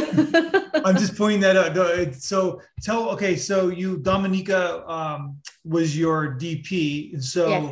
I'm 0.86 0.98
just 0.98 1.18
pointing 1.18 1.42
that 1.42 1.58
out. 1.58 1.76
No, 1.76 2.12
so 2.12 2.62
tell 2.82 3.10
okay 3.12 3.36
so 3.36 3.70
you 3.70 3.98
dominica 3.98 4.88
um, 4.90 5.38
was 5.66 5.98
your 5.98 6.36
dp 6.36 7.14
and 7.14 7.24
so 7.24 7.50
yeah. 7.50 7.72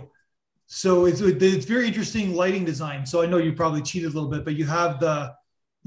so 0.65 1.05
it's 1.05 1.21
it's 1.21 1.65
very 1.65 1.87
interesting 1.87 2.35
lighting 2.35 2.65
design. 2.65 3.05
So 3.05 3.21
i 3.21 3.25
know 3.25 3.37
you 3.37 3.53
probably 3.53 3.81
cheated 3.81 4.11
a 4.11 4.13
little 4.13 4.29
bit 4.29 4.43
but 4.43 4.55
you 4.55 4.65
have 4.65 4.99
the 4.99 5.33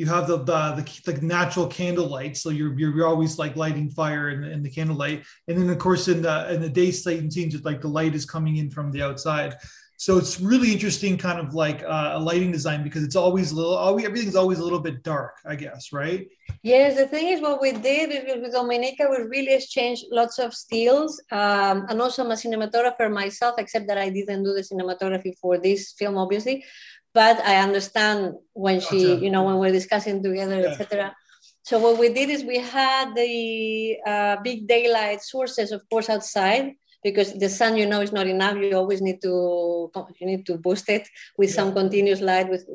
you 0.00 0.06
have 0.06 0.26
the 0.26 0.38
the, 0.38 0.76
the, 0.76 1.12
the 1.12 1.20
natural 1.20 1.66
candlelight 1.66 2.34
so 2.34 2.48
you're, 2.48 2.72
you're, 2.78 2.96
you're 2.96 3.06
always 3.06 3.38
like 3.38 3.54
lighting 3.54 3.90
fire 3.90 4.30
in 4.30 4.40
the, 4.40 4.50
in 4.50 4.62
the 4.62 4.70
candlelight 4.70 5.22
and 5.46 5.58
then 5.58 5.68
of 5.68 5.78
course 5.78 6.08
in 6.08 6.22
the 6.22 6.54
in 6.54 6.62
the 6.62 6.70
day 6.70 6.90
slate 6.90 7.30
scenes 7.30 7.54
it's 7.54 7.66
like 7.66 7.82
the 7.82 7.88
light 7.88 8.14
is 8.14 8.24
coming 8.24 8.56
in 8.56 8.70
from 8.70 8.90
the 8.90 9.02
outside 9.02 9.56
so 10.00 10.16
it's 10.16 10.40
really 10.40 10.72
interesting, 10.72 11.18
kind 11.18 11.38
of 11.38 11.52
like 11.52 11.82
uh, 11.82 12.12
a 12.14 12.18
lighting 12.18 12.50
design 12.50 12.82
because 12.82 13.04
it's 13.04 13.16
always 13.16 13.52
a 13.52 13.54
little, 13.54 13.76
always, 13.76 14.06
everything's 14.06 14.34
always 14.34 14.58
a 14.58 14.64
little 14.64 14.80
bit 14.80 15.02
dark, 15.02 15.34
I 15.44 15.56
guess, 15.56 15.92
right? 15.92 16.26
Yes, 16.62 16.96
the 16.96 17.06
thing 17.06 17.26
is, 17.28 17.42
what 17.42 17.60
we 17.60 17.72
did 17.72 18.08
with 18.26 18.50
Dominica, 18.50 19.06
we 19.10 19.18
really 19.24 19.52
exchanged 19.52 20.06
lots 20.10 20.38
of 20.38 20.54
stills. 20.54 21.22
Um, 21.30 21.84
and 21.90 22.00
also, 22.00 22.24
I'm 22.24 22.30
a 22.30 22.34
cinematographer 22.34 23.12
myself, 23.12 23.56
except 23.58 23.88
that 23.88 23.98
I 23.98 24.08
didn't 24.08 24.42
do 24.42 24.54
the 24.54 24.62
cinematography 24.62 25.36
for 25.36 25.58
this 25.58 25.92
film, 25.92 26.16
obviously. 26.16 26.64
But 27.12 27.38
I 27.44 27.56
understand 27.56 28.36
when 28.54 28.80
she, 28.80 29.16
you 29.16 29.30
know, 29.30 29.42
when 29.42 29.58
we're 29.58 29.70
discussing 29.70 30.22
together, 30.22 30.62
yeah. 30.62 30.68
etc. 30.68 31.14
So 31.62 31.78
what 31.78 31.98
we 31.98 32.08
did 32.08 32.30
is 32.30 32.42
we 32.42 32.56
had 32.56 33.14
the 33.14 33.98
uh, 34.06 34.36
big 34.42 34.66
daylight 34.66 35.20
sources, 35.20 35.72
of 35.72 35.86
course, 35.90 36.08
outside 36.08 36.72
because 37.02 37.32
the 37.34 37.48
sun 37.48 37.76
you 37.76 37.86
know 37.86 38.00
is 38.00 38.12
not 38.12 38.26
enough. 38.26 38.56
You 38.56 38.76
always 38.76 39.00
need 39.00 39.20
to 39.22 39.90
you 40.18 40.26
need 40.26 40.46
to 40.46 40.58
boost 40.58 40.88
it 40.88 41.08
with 41.36 41.50
yeah. 41.50 41.54
some 41.56 41.72
continuous 41.72 42.20
light 42.20 42.48
with 42.48 42.66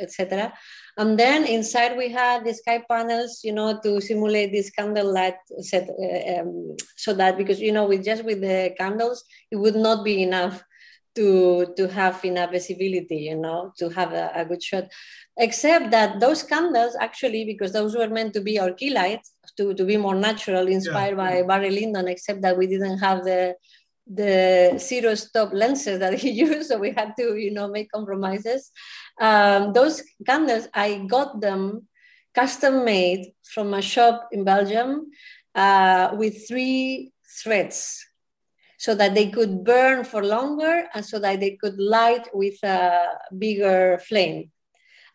etc 0.00 0.52
and 0.96 1.18
then 1.18 1.44
inside 1.44 1.96
we 1.96 2.08
had 2.10 2.44
the 2.44 2.52
sky 2.52 2.82
panels 2.90 3.40
you 3.42 3.52
know 3.52 3.80
to 3.82 4.00
simulate 4.00 4.52
this 4.52 4.70
candle 4.70 5.12
light 5.12 5.36
set 5.60 5.88
uh, 5.88 6.40
um, 6.40 6.76
so 6.96 7.12
that 7.14 7.36
because 7.36 7.60
you 7.60 7.72
know 7.72 7.86
with 7.86 8.04
just 8.04 8.24
with 8.24 8.40
the 8.40 8.74
candles 8.78 9.24
it 9.50 9.56
would 9.56 9.76
not 9.76 10.04
be 10.04 10.22
enough 10.22 10.62
to 11.14 11.72
to 11.76 11.88
have 11.88 12.24
enough 12.24 12.50
visibility 12.50 13.16
you 13.30 13.36
know 13.36 13.72
to 13.78 13.88
have 13.88 14.12
a, 14.12 14.30
a 14.34 14.44
good 14.44 14.62
shot 14.62 14.84
except 15.38 15.90
that 15.92 16.18
those 16.18 16.42
candles 16.42 16.96
actually 17.00 17.44
because 17.44 17.72
those 17.72 17.96
were 17.96 18.08
meant 18.08 18.34
to 18.34 18.40
be 18.40 18.58
our 18.58 18.72
key 18.72 18.90
lights 18.90 19.32
to, 19.56 19.72
to 19.72 19.84
be 19.84 19.96
more 19.96 20.14
natural 20.14 20.66
inspired 20.66 21.16
yeah. 21.16 21.42
by 21.42 21.42
barry 21.42 21.70
lyndon 21.70 22.08
except 22.08 22.42
that 22.42 22.56
we 22.58 22.66
didn't 22.66 22.98
have 22.98 23.24
the 23.24 23.54
the 24.10 24.74
zero 24.78 25.14
stop 25.14 25.52
lenses 25.52 25.98
that 25.98 26.14
he 26.14 26.30
used 26.46 26.68
so 26.68 26.78
we 26.78 26.90
had 26.90 27.12
to 27.16 27.36
you 27.36 27.52
know 27.52 27.68
make 27.68 27.90
compromises 27.92 28.72
um, 29.20 29.72
those 29.72 30.02
candles 30.26 30.66
i 30.74 30.96
got 31.06 31.40
them 31.40 31.86
custom 32.34 32.84
made 32.84 33.32
from 33.44 33.74
a 33.74 33.82
shop 33.82 34.28
in 34.32 34.44
belgium 34.44 35.06
uh, 35.54 36.10
with 36.14 36.48
three 36.48 37.12
threads 37.42 38.04
so 38.78 38.94
that 38.94 39.14
they 39.14 39.28
could 39.28 39.64
burn 39.64 40.04
for 40.04 40.24
longer 40.24 40.84
and 40.94 41.04
so 41.04 41.18
that 41.18 41.40
they 41.40 41.56
could 41.60 41.78
light 41.78 42.28
with 42.32 42.62
a 42.62 43.06
bigger 43.36 44.00
flame 44.06 44.50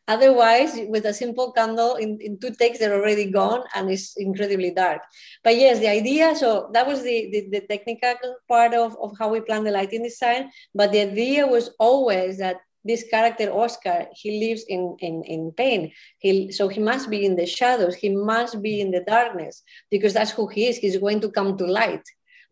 Otherwise, 0.08 0.80
with 0.90 1.06
a 1.06 1.14
simple 1.14 1.52
candle, 1.54 1.96
in, 1.96 2.18
in 2.20 2.38
two 2.38 2.52
takes, 2.52 2.80
they're 2.80 2.94
already 2.94 3.32
gone 3.32 3.64
and 3.74 3.90
it's 3.90 4.16
incredibly 4.18 4.72
dark. 4.72 5.02
But 5.44 5.56
yes, 5.56 5.80
the 5.80 5.88
idea, 5.88 6.36
so 6.36 6.70
that 6.74 6.86
was 6.86 7.04
the, 7.04 7.30
the, 7.32 7.60
the 7.60 7.68
technical 7.68 8.36
part 8.50 8.74
of, 8.74 8.98
of 9.02 9.14
how 9.18 9.30
we 9.30 9.40
plan 9.40 9.64
the 9.64 9.72
lighting 9.72 10.04
design. 10.04 10.52
But 10.76 10.92
the 10.92 11.02
idea 11.02 11.48
was 11.48 11.70
always 11.80 12.38
that 12.40 12.58
this 12.84 13.06
character 13.10 13.50
Oscar, 13.50 14.08
he 14.14 14.46
lives 14.46 14.66
in, 14.68 14.98
in, 15.00 15.24
in 15.24 15.52
pain. 15.54 15.94
He, 16.20 16.52
so 16.52 16.68
he 16.68 16.82
must 16.82 17.10
be 17.10 17.26
in 17.26 17.38
the 17.38 17.46
shadows. 17.46 17.96
He 17.96 18.10
must 18.10 18.62
be 18.62 18.82
in 18.82 18.92
the 18.92 19.02
darkness 19.02 19.64
because 19.90 20.14
that's 20.14 20.32
who 20.32 20.48
he 20.48 20.68
is. 20.68 20.78
He's 20.78 20.98
going 20.98 21.22
to 21.22 21.32
come 21.32 21.58
to 21.58 21.66
light 21.66 22.04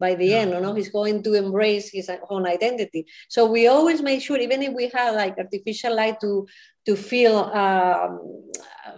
by 0.01 0.15
the 0.15 0.33
end, 0.33 0.51
you 0.51 0.59
know, 0.59 0.73
he's 0.73 0.89
going 0.89 1.23
to 1.23 1.33
embrace 1.35 1.87
his 1.93 2.09
own 2.29 2.47
identity. 2.47 3.05
So 3.29 3.45
we 3.45 3.67
always 3.67 4.01
make 4.01 4.21
sure, 4.21 4.37
even 4.37 4.61
if 4.63 4.73
we 4.73 4.89
have 4.89 5.15
like 5.15 5.37
artificial 5.37 5.95
light 5.95 6.19
to 6.21 6.47
to 6.87 6.95
feel 6.95 7.37
um, 7.37 8.49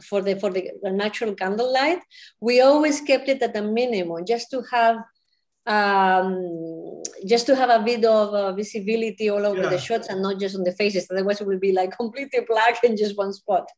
for 0.01 0.22
the 0.22 0.33
for 0.39 0.50
the 0.50 0.63
natural 0.86 1.36
candlelight, 1.36 2.00
we 2.39 2.62
always 2.62 3.01
kept 3.01 3.27
it 3.29 3.43
at 3.43 3.55
a 3.55 3.62
minimum 3.62 4.25
just 4.25 4.50
to 4.51 4.63
have 4.72 4.98
um, 5.65 7.01
just 7.25 7.46
to 7.46 7.55
have 7.55 7.70
a 7.70 7.84
bit 7.84 8.03
of 8.03 8.34
uh, 8.34 8.51
visibility 8.53 9.29
all 9.29 9.46
over 9.46 9.62
yeah. 9.62 9.70
the 9.70 9.77
shots 9.77 10.10
and 10.10 10.22
not 10.22 10.39
just 10.39 10.55
on 10.55 10.63
the 10.63 10.74
faces. 10.74 11.08
Otherwise, 11.10 11.39
it 11.39 11.48
will 11.48 11.60
be 11.60 11.72
like 11.72 11.91
completely 11.98 12.41
black 12.48 12.84
in 12.84 12.98
just 12.98 13.17
one 13.17 13.32
spot. 13.34 13.70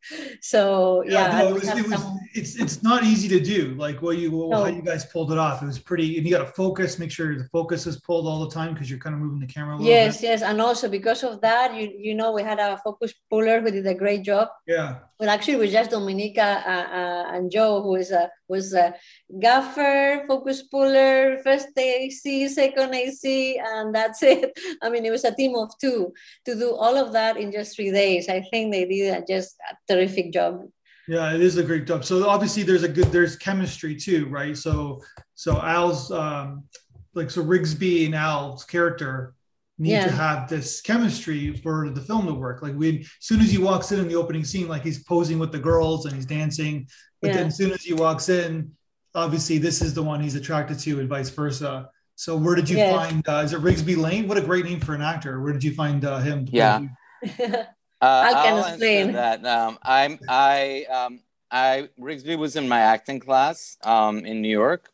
So 0.42 1.04
yeah, 1.06 1.12
yeah 1.12 1.40
no, 1.40 1.50
it 1.50 1.54
was, 1.54 1.70
it 1.70 1.88
was 1.88 2.06
it's 2.34 2.56
it's 2.56 2.84
not 2.84 3.04
easy 3.04 3.28
to 3.30 3.40
do. 3.40 3.76
Like 3.76 4.02
what 4.02 4.18
you 4.18 4.32
no. 4.32 4.64
how 4.64 4.66
you 4.66 4.82
guys 4.82 5.06
pulled 5.06 5.32
it 5.32 5.38
off. 5.38 5.62
It 5.62 5.68
was 5.68 5.80
pretty, 5.80 6.18
and 6.18 6.26
you 6.26 6.36
got 6.36 6.46
to 6.46 6.52
focus. 6.54 6.98
Make 6.98 7.12
sure 7.12 7.38
the 7.38 7.48
focus 7.50 7.86
is 7.86 8.00
pulled 8.02 8.26
all 8.28 8.46
the 8.46 8.52
time 8.52 8.74
because 8.74 8.90
you're 8.90 9.00
kind 9.00 9.14
of 9.14 9.22
moving 9.22 9.40
the 9.40 9.48
camera. 9.48 9.78
yes, 9.80 10.22
bit. 10.22 10.28
yes, 10.28 10.42
and 10.42 10.62
also 10.62 10.90
because 10.90 11.24
of 11.24 11.42
that, 11.42 11.76
you 11.76 11.92
you 11.98 12.16
know, 12.16 12.32
we 12.32 12.42
had 12.42 12.60
a 12.60 12.78
focus 12.84 13.14
puller 13.30 13.62
who 13.62 13.72
did 13.72 13.86
a 13.86 13.94
great 13.94 14.24
job. 14.24 14.50
Yeah. 14.68 15.00
Well, 15.20 15.30
actually, 15.30 15.54
it 15.54 15.60
was 15.60 15.72
just 15.72 15.92
Dominica 15.92 16.64
uh, 16.68 16.96
uh, 16.96 17.36
and 17.36 17.50
Joe 17.50 17.82
who 17.82 17.96
is 17.96 18.12
a 18.12 18.30
was 18.50 18.74
a 18.74 18.94
gaffer, 19.40 20.26
focus 20.28 20.64
puller, 20.64 21.40
first 21.44 21.70
AC, 21.78 22.50
second 22.50 22.94
AC, 22.94 23.58
and 23.58 23.96
that's 23.96 24.22
it. 24.34 24.52
I 24.82 24.90
mean, 24.90 25.06
it 25.06 25.12
was 25.12 25.24
a 25.24 25.34
team 25.34 25.56
of 25.56 25.72
two 25.80 26.14
to 26.46 26.56
do 26.56 26.76
all 26.76 26.98
of 26.98 27.14
that 27.14 27.38
in 27.38 27.52
just 27.52 27.76
three 27.76 27.92
days. 27.92 28.28
I 28.28 28.42
think 28.42 28.74
they 28.74 28.86
did 28.86 29.14
a, 29.14 29.26
just 29.26 29.56
a 29.72 29.94
terrific 29.94 30.34
job. 30.34 30.66
Yeah, 31.08 31.34
it 31.34 31.42
is 31.42 31.58
a 31.58 31.64
great 31.64 31.86
job. 31.86 32.04
So 32.04 32.28
obviously, 32.28 32.64
there's 32.64 32.84
a 32.84 32.90
good 32.90 33.12
there's 33.12 33.36
chemistry 33.36 33.96
too, 33.96 34.28
right? 34.28 34.58
So 34.58 35.02
so 35.36 35.62
Al's 35.62 36.12
um, 36.12 36.66
like 37.14 37.30
so 37.30 37.44
Rigsby 37.44 38.06
and 38.08 38.16
Al's 38.16 38.64
character 38.64 39.35
need 39.78 39.92
yeah. 39.92 40.06
to 40.06 40.12
have 40.12 40.50
this 40.50 40.82
chemistry 40.82 41.54
for 41.58 41.90
the 41.90 42.02
film 42.02 42.26
to 42.28 42.34
work. 42.34 42.62
Like 42.62 42.76
we, 42.76 43.02
as 43.02 43.08
soon 43.20 43.42
as 43.42 43.52
he 43.52 43.58
walks 43.58 43.92
in 43.92 44.00
in 44.00 44.08
the 44.08 44.16
opening 44.16 44.44
scene, 44.44 44.68
like 44.68 44.84
he's 44.84 45.04
posing 45.04 45.40
with 45.40 45.52
the 45.52 45.60
girls 45.60 46.06
and 46.06 46.16
he's 46.16 46.26
dancing, 46.26 46.88
but 47.22 47.30
yeah. 47.30 47.38
then 47.38 47.48
as 47.48 47.58
soon 47.58 47.72
as 47.72 47.82
he 47.82 47.94
walks 47.94 48.30
in, 48.30 48.72
obviously 49.14 49.58
this 49.58 49.82
is 49.82 49.94
the 49.94 50.04
one 50.04 50.22
he's 50.22 50.36
attracted 50.36 50.80
to, 50.80 51.00
and 51.00 51.10
vice 51.10 51.30
versa. 51.30 51.90
So 52.16 52.38
where 52.38 52.56
did 52.56 52.70
you 52.70 52.78
yeah. 52.78 52.92
find? 52.96 53.28
Uh, 53.28 53.42
is 53.44 53.54
it 53.54 53.62
Rigsby 53.62 53.98
Lane? 53.98 54.28
What 54.28 54.38
a 54.38 54.42
great 54.42 54.66
name 54.66 54.80
for 54.80 54.96
an 54.96 55.02
actor. 55.02 55.42
Where 55.42 55.52
did 55.52 55.64
you 55.64 55.74
find 55.74 56.06
uh, 56.06 56.20
him? 56.20 56.48
Yeah, 56.50 56.82
uh, 57.40 57.66
I'll 58.02 58.66
explain 58.66 59.12
that. 59.14 59.46
Um, 59.46 59.78
I'm 59.84 60.20
I 60.30 60.86
um, 60.90 61.20
I 61.52 61.90
Rigsby 62.00 62.38
was 62.38 62.56
in 62.56 62.70
my 62.70 62.80
acting 62.80 63.20
class 63.20 63.78
um, 63.84 64.26
in 64.26 64.42
New 64.42 64.50
York, 64.50 64.90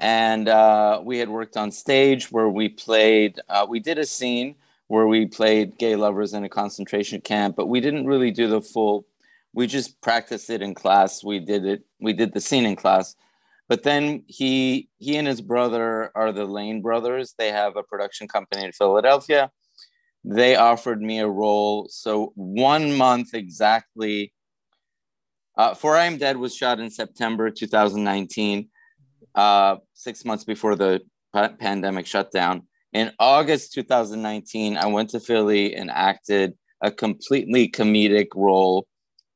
and 0.00 0.48
uh, 0.48 1.00
we 1.04 1.18
had 1.18 1.28
worked 1.28 1.58
on 1.58 1.70
stage 1.70 2.32
where 2.32 2.48
we 2.48 2.70
played. 2.70 3.38
Uh, 3.48 3.66
we 3.68 3.80
did 3.80 3.98
a 3.98 4.06
scene 4.06 4.56
where 4.88 5.06
we 5.06 5.26
played 5.26 5.78
gay 5.78 5.94
lovers 5.94 6.32
in 6.32 6.42
a 6.42 6.48
concentration 6.48 7.20
camp, 7.20 7.54
but 7.54 7.68
we 7.68 7.80
didn't 7.80 8.06
really 8.06 8.30
do 8.30 8.48
the 8.48 8.62
full. 8.62 9.06
We 9.52 9.66
just 9.66 10.00
practiced 10.00 10.48
it 10.48 10.62
in 10.62 10.74
class. 10.74 11.22
We 11.22 11.38
did 11.38 11.66
it. 11.66 11.84
We 12.00 12.14
did 12.14 12.32
the 12.32 12.40
scene 12.40 12.64
in 12.64 12.76
class, 12.76 13.14
but 13.68 13.82
then 13.82 14.24
he 14.26 14.88
he 14.96 15.16
and 15.18 15.28
his 15.28 15.42
brother 15.42 16.10
are 16.14 16.32
the 16.32 16.46
Lane 16.46 16.80
brothers. 16.80 17.34
They 17.36 17.52
have 17.52 17.76
a 17.76 17.82
production 17.82 18.26
company 18.26 18.64
in 18.64 18.72
Philadelphia. 18.72 19.50
They 20.24 20.56
offered 20.56 21.02
me 21.02 21.18
a 21.18 21.28
role. 21.28 21.88
So 21.90 22.32
one 22.36 22.94
month 22.94 23.34
exactly. 23.34 24.32
Uh, 25.58 25.74
For 25.74 25.94
I 25.94 26.06
Am 26.06 26.16
Dead 26.16 26.38
was 26.38 26.56
shot 26.56 26.80
in 26.80 26.90
September 26.90 27.50
2019 27.50 28.68
uh, 29.34 29.76
six 29.94 30.24
months 30.24 30.44
before 30.44 30.76
the 30.76 31.00
pandemic 31.32 32.06
shutdown. 32.06 32.62
In 32.92 33.12
August 33.18 33.72
2019, 33.74 34.76
I 34.76 34.86
went 34.86 35.10
to 35.10 35.20
Philly 35.20 35.74
and 35.74 35.90
acted 35.90 36.54
a 36.82 36.90
completely 36.90 37.68
comedic 37.68 38.28
role 38.34 38.86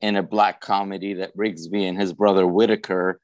in 0.00 0.16
a 0.16 0.22
black 0.22 0.60
comedy 0.60 1.14
that 1.14 1.36
Rigsby 1.36 1.88
and 1.88 1.98
his 1.98 2.12
brother 2.12 2.46
Whitaker, 2.46 3.20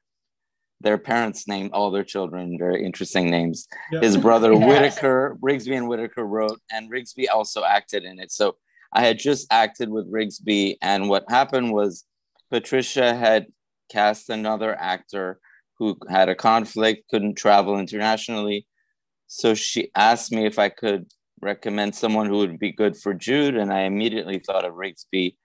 their 0.79 0.97
parents 0.97 1.47
named 1.47 1.71
all 1.73 1.91
their 1.91 2.03
children 2.03 2.57
very 2.57 2.83
interesting 2.83 3.29
names. 3.29 3.67
Yep. 3.91 4.03
His 4.03 4.17
brother 4.17 4.53
yes. 4.53 4.67
Whitaker, 4.67 5.37
Rigsby 5.41 5.75
and 5.77 5.87
Whitaker 5.87 6.25
wrote, 6.25 6.59
and 6.71 6.89
Rigsby 6.89 7.25
also 7.31 7.63
acted 7.63 8.03
in 8.03 8.19
it. 8.19 8.31
So 8.31 8.55
I 8.93 9.01
had 9.01 9.19
just 9.19 9.47
acted 9.51 9.89
with 9.89 10.11
Rigsby, 10.11 10.77
and 10.81 11.09
what 11.09 11.25
happened 11.29 11.71
was 11.71 12.05
Patricia 12.49 13.13
had 13.15 13.47
cast 13.89 14.29
another 14.29 14.73
actor 14.75 15.39
who 15.81 15.97
had 16.07 16.29
a 16.29 16.35
conflict, 16.35 17.09
couldn't 17.09 17.33
travel 17.33 17.79
internationally. 17.79 18.67
So 19.25 19.55
she 19.55 19.89
asked 19.95 20.31
me 20.31 20.45
if 20.45 20.59
I 20.59 20.69
could 20.69 21.07
recommend 21.41 21.95
someone 21.95 22.27
who 22.27 22.37
would 22.37 22.59
be 22.59 22.71
good 22.71 22.95
for 22.95 23.15
Jude, 23.15 23.55
and 23.57 23.73
I 23.73 23.81
immediately 23.81 24.37
thought 24.37 24.63
of 24.63 24.75
Rigsby. 24.75 25.37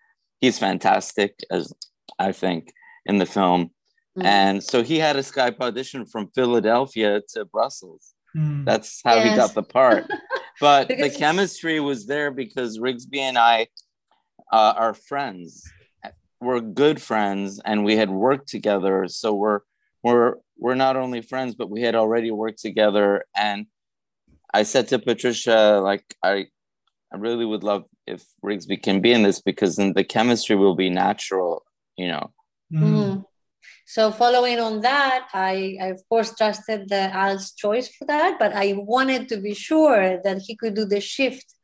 He's 0.43 0.59
fantastic, 0.59 1.38
as 1.50 1.73
I 2.19 2.33
think, 2.33 2.71
in 3.07 3.16
the 3.16 3.25
film. 3.25 3.71
Mm. 4.19 4.25
And 4.25 4.62
so 4.62 4.83
he 4.83 4.99
had 4.99 5.16
a 5.16 5.21
Skype 5.21 5.59
audition 5.59 6.05
from 6.05 6.28
Philadelphia 6.35 7.23
to 7.31 7.47
Brussels. 7.47 8.12
Mm. 8.37 8.66
That's 8.66 9.00
how 9.07 9.14
yes. 9.14 9.31
he 9.31 9.37
got 9.37 9.55
the 9.55 9.62
part. 9.62 10.05
But 10.59 10.88
the 10.88 11.11
chemistry 11.11 11.81
was 11.81 12.07
there 12.07 12.31
because 12.31 12.78
Rigsby 12.78 13.19
and 13.19 13.37
I 13.37 13.66
uh, 14.50 14.73
are 14.75 14.95
friends. 14.95 15.71
We're 16.40 16.61
good 16.61 17.00
friends, 17.00 17.61
and 17.62 17.85
we 17.85 17.97
had 17.97 18.09
worked 18.09 18.49
together. 18.49 19.07
So 19.09 19.35
we're 19.35 19.61
we're 20.03 20.37
we're 20.59 20.75
not 20.75 20.97
only 20.97 21.21
friends, 21.21 21.55
but 21.55 21.71
we 21.71 21.83
had 21.83 21.95
already 21.95 22.31
worked 22.31 22.61
together. 22.61 23.25
And 23.37 23.67
I 24.53 24.62
said 24.62 24.88
to 24.88 24.99
Patricia, 24.99 25.81
like, 25.83 26.05
I 26.23 26.47
I 27.12 27.17
really 27.17 27.45
would 27.45 27.65
love 27.65 27.85
if 28.07 28.25
Rigsby 28.45 28.83
can 28.83 29.00
be 29.00 29.12
in 29.12 29.23
this 29.23 29.41
because 29.41 29.76
then 29.76 29.93
the 29.93 30.05
chemistry 30.05 30.57
will 30.57 30.75
be 30.75 30.91
natural, 30.91 31.65
you 31.97 32.09
know. 32.09 32.33
Mm-hmm. 32.73 33.21
So 33.87 34.11
following 34.11 34.59
on 34.59 34.81
that, 34.81 35.29
I, 35.33 35.79
I, 35.81 35.87
of 35.87 36.03
course 36.09 36.35
trusted 36.35 36.88
the 36.88 37.15
Al's 37.15 37.53
choice 37.53 37.88
for 37.88 38.05
that, 38.07 38.37
but 38.38 38.53
I 38.53 38.75
wanted 38.76 39.29
to 39.29 39.37
be 39.37 39.55
sure 39.55 40.21
that 40.25 40.38
he 40.38 40.57
could 40.57 40.75
do 40.75 40.85
the 40.85 41.00
shift 41.00 41.55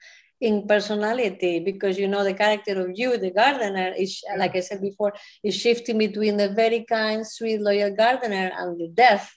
in 0.43 0.67
personality 0.67 1.61
because 1.61 1.97
you 1.97 2.09
know 2.09 2.25
the 2.25 2.35
character 2.35 2.75
of 2.83 2.91
you 2.95 3.17
the 3.17 3.31
gardener 3.31 3.93
is 3.97 4.23
like 4.37 4.57
i 4.57 4.61
said 4.61 4.81
before 4.83 5.13
is 5.45 5.55
shifting 5.55 5.99
between 5.99 6.37
the 6.37 6.51
very 6.63 6.85
kind 6.85 7.25
sweet 7.25 7.61
loyal 7.61 7.95
gardener 7.95 8.51
and 8.59 8.79
the 8.79 8.89
death 8.89 9.33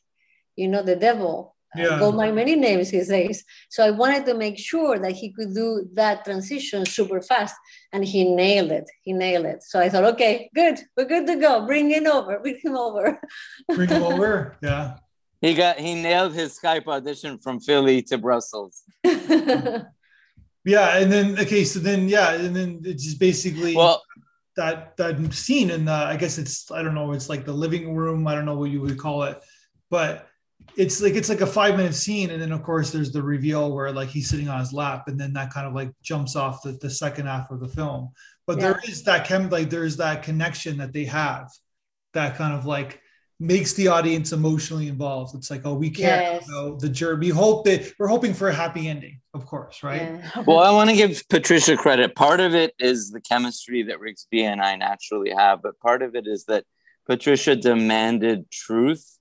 you 0.55 0.67
know 0.67 0.81
the 0.81 0.95
devil. 0.95 1.53
Yeah. 1.77 1.99
go 1.99 2.09
by 2.13 2.31
many 2.31 2.55
names 2.55 2.89
he 2.89 3.03
says 3.03 3.43
so 3.69 3.85
i 3.85 3.91
wanted 3.91 4.25
to 4.27 4.33
make 4.33 4.57
sure 4.57 4.97
that 4.97 5.11
he 5.11 5.33
could 5.33 5.53
do 5.53 5.85
that 5.91 6.23
transition 6.23 6.85
super 6.85 7.21
fast 7.21 7.53
and 7.91 8.05
he 8.05 8.23
nailed 8.23 8.71
it 8.71 8.89
he 9.03 9.11
nailed 9.11 9.45
it. 9.45 9.61
So 9.61 9.81
i 9.81 9.89
thought 9.89 10.05
okay 10.13 10.49
good 10.55 10.79
we're 10.95 11.11
good 11.13 11.27
to 11.27 11.35
go. 11.35 11.65
Bring 11.65 11.89
him 11.89 12.07
over 12.07 12.39
bring 12.43 12.59
him 12.63 12.77
over. 12.77 13.19
Bring 13.75 13.89
him 13.89 14.03
over? 14.03 14.55
Yeah. 14.61 14.85
He 15.41 15.53
got 15.53 15.77
he 15.77 15.95
nailed 15.95 16.33
his 16.33 16.57
skype 16.57 16.87
audition 16.87 17.39
from 17.39 17.59
philly 17.59 18.01
to 18.03 18.17
brussels 18.17 18.81
yeah 20.65 20.97
and 20.97 21.11
then 21.11 21.39
okay 21.39 21.63
so 21.63 21.79
then 21.79 22.09
yeah 22.09 22.33
and 22.33 22.55
then 22.55 22.81
it's 22.83 23.03
just 23.03 23.19
basically 23.19 23.75
well 23.75 24.01
that 24.55 24.97
that 24.97 25.33
scene 25.33 25.69
in 25.69 25.85
the 25.85 25.91
i 25.91 26.17
guess 26.17 26.37
it's 26.37 26.71
i 26.71 26.81
don't 26.81 26.95
know 26.95 27.11
it's 27.11 27.29
like 27.29 27.45
the 27.45 27.53
living 27.53 27.95
room 27.95 28.27
i 28.27 28.33
don't 28.33 28.45
know 28.45 28.55
what 28.55 28.71
you 28.71 28.81
would 28.81 28.97
call 28.97 29.23
it 29.23 29.41
but 29.89 30.27
it's 30.77 31.01
like 31.01 31.13
it's 31.13 31.29
like 31.29 31.41
a 31.41 31.47
five 31.47 31.77
minute 31.77 31.93
scene 31.93 32.31
and 32.31 32.41
then 32.41 32.51
of 32.51 32.63
course 32.63 32.91
there's 32.91 33.11
the 33.11 33.21
reveal 33.21 33.73
where 33.73 33.91
like 33.91 34.09
he's 34.09 34.29
sitting 34.29 34.49
on 34.49 34.59
his 34.59 34.73
lap 34.73 35.07
and 35.07 35.19
then 35.19 35.33
that 35.33 35.51
kind 35.51 35.67
of 35.67 35.73
like 35.73 35.91
jumps 36.01 36.35
off 36.35 36.63
the, 36.63 36.71
the 36.73 36.89
second 36.89 37.27
half 37.27 37.51
of 37.51 37.59
the 37.59 37.67
film 37.67 38.09
but 38.47 38.57
yeah. 38.57 38.63
there 38.63 38.81
is 38.87 39.03
that 39.03 39.25
chem 39.25 39.49
like 39.49 39.69
there's 39.69 39.97
that 39.97 40.23
connection 40.23 40.77
that 40.77 40.91
they 40.91 41.05
have 41.05 41.49
that 42.13 42.35
kind 42.35 42.53
of 42.53 42.65
like 42.65 43.01
makes 43.39 43.73
the 43.73 43.87
audience 43.89 44.31
emotionally 44.31 44.87
involved. 44.87 45.35
It's 45.35 45.51
like, 45.51 45.61
oh, 45.65 45.75
we 45.75 45.89
care 45.89 46.21
yes. 46.21 46.47
about 46.47 46.79
the 46.79 46.89
jury. 46.89 47.17
We 47.17 47.29
hope 47.29 47.65
that 47.65 47.91
we're 47.99 48.07
hoping 48.07 48.33
for 48.33 48.47
a 48.47 48.53
happy 48.53 48.87
ending, 48.87 49.19
of 49.33 49.45
course, 49.45 49.83
right? 49.83 50.01
Yeah. 50.01 50.43
well, 50.47 50.59
I 50.59 50.71
want 50.71 50.89
to 50.89 50.95
give 50.95 51.21
Patricia 51.29 51.75
credit. 51.75 52.15
Part 52.15 52.39
of 52.39 52.55
it 52.55 52.73
is 52.79 53.11
the 53.11 53.19
chemistry 53.19 53.83
that 53.83 53.99
Rigsby 53.99 54.41
and 54.43 54.61
I 54.61 54.75
naturally 54.75 55.31
have, 55.31 55.61
but 55.61 55.79
part 55.79 56.01
of 56.01 56.15
it 56.15 56.27
is 56.27 56.45
that 56.45 56.63
Patricia 57.07 57.55
demanded 57.55 58.49
truth. 58.49 59.17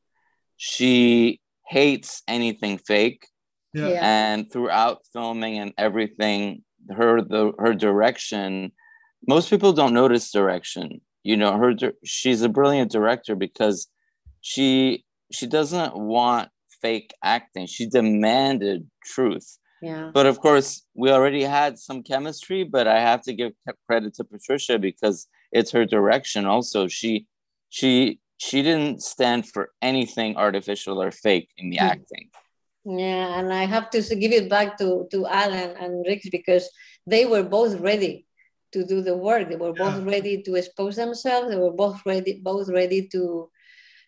She 0.57 1.41
hates 1.67 2.23
anything 2.29 2.79
fake. 2.79 3.27
Yeah. 3.73 3.89
yeah. 3.89 4.01
And 4.03 4.51
throughout 4.51 5.01
filming 5.13 5.59
and 5.59 5.73
everything, 5.77 6.63
her 6.89 7.21
the 7.21 7.53
her 7.59 7.75
direction, 7.75 8.71
most 9.27 9.51
people 9.51 9.73
don't 9.73 9.95
notice 9.95 10.31
direction. 10.31 11.01
You 11.25 11.37
know, 11.37 11.57
her 11.57 11.75
she's 12.05 12.43
a 12.43 12.49
brilliant 12.49 12.93
director 12.93 13.35
because 13.35 13.89
she 14.45 15.05
she 15.33 15.47
doesn't 15.47 15.97
want 15.97 16.51
fake 16.83 17.13
acting. 17.25 17.67
She 17.67 17.89
demanded 17.89 18.87
truth. 19.03 19.57
Yeah. 19.81 20.11
But 20.13 20.27
of 20.27 20.39
course, 20.39 20.83
we 20.95 21.11
already 21.11 21.43
had 21.43 21.79
some 21.79 22.03
chemistry, 22.03 22.63
but 22.63 22.87
I 22.87 23.01
have 23.01 23.23
to 23.23 23.33
give 23.33 23.53
credit 23.89 24.13
to 24.17 24.25
Patricia 24.25 24.79
because 24.79 25.27
it's 25.51 25.73
her 25.73 25.87
direction 25.87 26.45
also. 26.45 26.89
She 26.89 27.27
she 27.71 28.21
she 28.37 28.63
didn't 28.63 29.03
stand 29.03 29.49
for 29.49 29.71
anything 29.81 30.37
artificial 30.37 31.01
or 31.01 31.11
fake 31.11 31.49
in 31.57 31.71
the 31.71 31.79
mm. 31.79 31.91
acting. 31.93 32.29
Yeah, 32.85 33.39
and 33.39 33.51
I 33.51 33.65
have 33.65 33.89
to 33.91 34.03
give 34.15 34.33
it 34.33 34.51
back 34.51 34.77
to 34.77 35.09
to 35.11 35.27
Alan 35.27 35.73
and 35.81 36.05
Rick 36.07 36.23
because 36.31 36.69
they 37.07 37.25
were 37.25 37.43
both 37.43 37.81
ready 37.81 38.27
to 38.73 38.85
do 38.85 39.01
the 39.01 39.17
work. 39.17 39.49
They 39.49 39.57
were 39.57 39.73
both 39.73 40.05
ready 40.05 40.43
to 40.43 40.55
expose 40.57 40.97
themselves. 40.97 41.49
They 41.49 41.57
were 41.57 41.73
both 41.73 42.05
ready 42.05 42.41
both 42.45 42.69
ready 42.69 43.09
to 43.09 43.49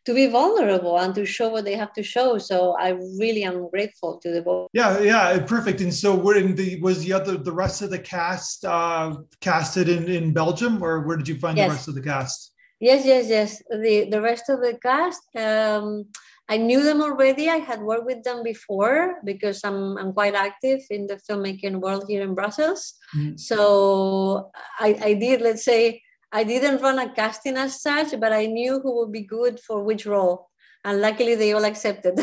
to 0.07 0.15
be 0.15 0.29
vulnerable 0.29 0.99
and 0.99 1.15
to 1.17 1.27
show 1.27 1.49
what 1.49 1.65
they 1.65 1.75
have 1.75 1.93
to 1.95 2.03
show. 2.03 2.39
So 2.39 2.77
I 2.79 2.91
really 3.19 3.43
am 3.43 3.69
grateful 3.69 4.19
to 4.19 4.31
the 4.31 4.41
both. 4.41 4.71
Yeah, 4.73 5.01
yeah, 5.01 5.39
perfect. 5.41 5.81
And 5.81 5.93
so, 5.93 6.15
where 6.15 6.37
in 6.37 6.55
the 6.55 6.81
was 6.81 7.05
the 7.05 7.13
other 7.13 7.37
the 7.37 7.53
rest 7.53 7.83
of 7.83 7.91
the 7.91 7.99
cast 7.99 8.65
uh, 8.65 9.17
casted 9.41 9.89
in 9.89 10.09
in 10.09 10.33
Belgium, 10.33 10.83
or 10.83 11.01
where 11.07 11.17
did 11.17 11.29
you 11.29 11.39
find 11.39 11.59
yes. 11.59 11.69
the 11.69 11.75
rest 11.75 11.89
of 11.89 11.95
the 11.97 12.03
cast? 12.03 12.53
Yes, 12.81 13.05
yes, 13.05 13.29
yes. 13.29 13.63
The 13.71 14.09
the 14.11 14.23
rest 14.23 14.49
of 14.49 14.61
the 14.61 14.79
cast. 14.83 15.23
Um, 15.37 16.07
I 16.49 16.59
knew 16.59 16.85
them 16.85 17.03
already. 17.03 17.49
I 17.49 17.57
had 17.57 17.83
worked 17.83 18.07
with 18.07 18.23
them 18.23 18.45
before 18.45 19.17
because 19.25 19.63
I'm, 19.65 19.99
I'm 19.99 20.13
quite 20.13 20.37
active 20.37 20.81
in 20.91 21.09
the 21.09 21.17
filmmaking 21.17 21.81
world 21.81 22.05
here 22.09 22.23
in 22.23 22.37
Brussels. 22.37 22.95
Mm-hmm. 23.17 23.37
So 23.37 24.53
I, 24.79 24.97
I 25.03 25.15
did, 25.15 25.41
let's 25.41 25.65
say, 25.65 26.03
I 26.37 26.45
didn't 26.45 26.83
run 26.83 26.99
a 26.99 27.09
casting 27.09 27.57
as 27.57 27.81
such, 27.81 28.21
but 28.21 28.31
I 28.31 28.45
knew 28.45 28.79
who 28.81 28.99
would 28.99 29.11
be 29.11 29.23
good 29.23 29.59
for 29.59 29.83
which 29.83 30.05
role. 30.05 30.51
And 30.85 31.01
luckily 31.01 31.35
they 31.35 31.55
all 31.55 31.65
accepted. 31.65 32.21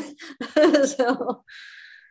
so 0.86 1.43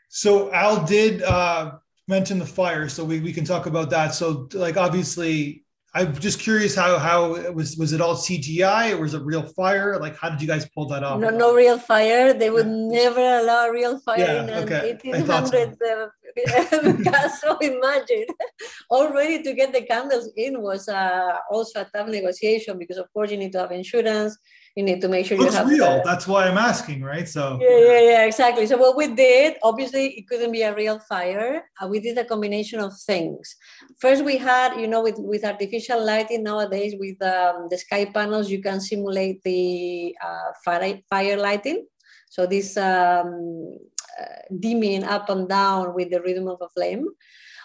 so 0.08 0.52
Al 0.52 0.84
did 0.84 1.22
uh, 1.22 1.78
mention 2.08 2.40
the 2.40 2.44
fire, 2.44 2.88
so 2.88 3.04
we, 3.04 3.20
we 3.20 3.32
can 3.32 3.44
talk 3.44 3.66
about 3.66 3.90
that. 3.90 4.14
So 4.14 4.48
like 4.52 4.76
obviously 4.76 5.61
I'm 5.94 6.14
just 6.18 6.38
curious 6.40 6.74
how 6.74 6.98
how 6.98 7.34
it 7.34 7.54
was 7.54 7.76
was 7.76 7.92
it 7.92 8.00
all 8.00 8.16
CGI 8.16 8.92
or 8.92 9.02
was 9.02 9.12
it 9.12 9.22
real 9.22 9.42
fire? 9.42 9.98
Like 10.00 10.16
how 10.16 10.30
did 10.30 10.40
you 10.40 10.46
guys 10.46 10.66
pull 10.74 10.86
that 10.86 11.04
off? 11.04 11.20
No, 11.20 11.28
no 11.28 11.54
real 11.54 11.78
fire. 11.78 12.32
They 12.32 12.48
would 12.48 12.66
yeah. 12.66 13.02
never 13.02 13.20
allow 13.20 13.68
real 13.68 13.98
fire 13.98 14.18
yeah, 14.18 14.42
in 14.42 14.48
an 14.48 14.64
okay. 14.64 14.92
1800 14.92 15.76
so. 15.78 16.10
so 17.40 17.58
imagine 17.58 18.24
already 18.90 19.42
to 19.42 19.52
get 19.52 19.74
the 19.74 19.82
candles 19.82 20.30
in 20.34 20.62
was 20.62 20.88
uh, 20.88 21.36
also 21.50 21.82
a 21.82 21.84
tough 21.94 22.08
negotiation 22.08 22.78
because 22.78 22.96
of 22.96 23.12
course 23.12 23.30
you 23.30 23.36
need 23.36 23.52
to 23.52 23.58
have 23.58 23.70
insurance 23.70 24.38
you 24.74 24.82
need 24.82 25.00
to 25.02 25.08
make 25.08 25.26
sure 25.26 25.36
Looks 25.36 25.52
you 25.52 25.58
have 25.58 25.68
real. 25.68 25.98
The, 25.98 26.02
That's 26.04 26.26
why 26.26 26.48
I'm 26.48 26.56
asking, 26.56 27.02
right? 27.02 27.28
So 27.28 27.58
yeah, 27.60 27.78
yeah, 27.78 28.00
yeah, 28.00 28.24
exactly. 28.24 28.66
So 28.66 28.78
what 28.78 28.96
we 28.96 29.08
did, 29.08 29.56
obviously, 29.62 30.06
it 30.18 30.28
couldn't 30.28 30.52
be 30.52 30.62
a 30.62 30.74
real 30.74 30.98
fire. 30.98 31.64
Uh, 31.80 31.88
we 31.88 32.00
did 32.00 32.16
a 32.16 32.24
combination 32.24 32.80
of 32.80 32.98
things. 32.98 33.56
First, 34.00 34.24
we 34.24 34.38
had, 34.38 34.80
you 34.80 34.88
know, 34.88 35.02
with 35.02 35.16
with 35.18 35.44
artificial 35.44 36.02
lighting 36.04 36.42
nowadays, 36.42 36.94
with 36.98 37.20
um, 37.22 37.68
the 37.68 37.76
sky 37.76 38.06
panels, 38.06 38.50
you 38.50 38.62
can 38.62 38.80
simulate 38.80 39.42
the 39.42 40.16
uh, 40.24 40.52
fire 40.64 41.00
fire 41.10 41.36
lighting. 41.36 41.86
So 42.30 42.46
this 42.46 42.78
um, 42.78 43.76
uh, 44.18 44.40
dimming 44.58 45.04
up 45.04 45.28
and 45.28 45.46
down 45.46 45.94
with 45.94 46.10
the 46.10 46.22
rhythm 46.22 46.48
of 46.48 46.58
a 46.62 46.68
flame. 46.70 47.08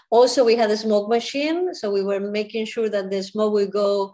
Also, 0.10 0.43
we 0.43 0.56
had 0.56 0.72
a 0.72 0.78
smoke 0.78 1.10
machine, 1.10 1.74
so 1.74 1.91
we 1.91 2.04
were 2.04 2.20
making 2.20 2.65
sure 2.65 2.89
that 2.89 3.10
the 3.12 3.22
smoke 3.22 3.54
would 3.54 3.72
go 3.72 4.13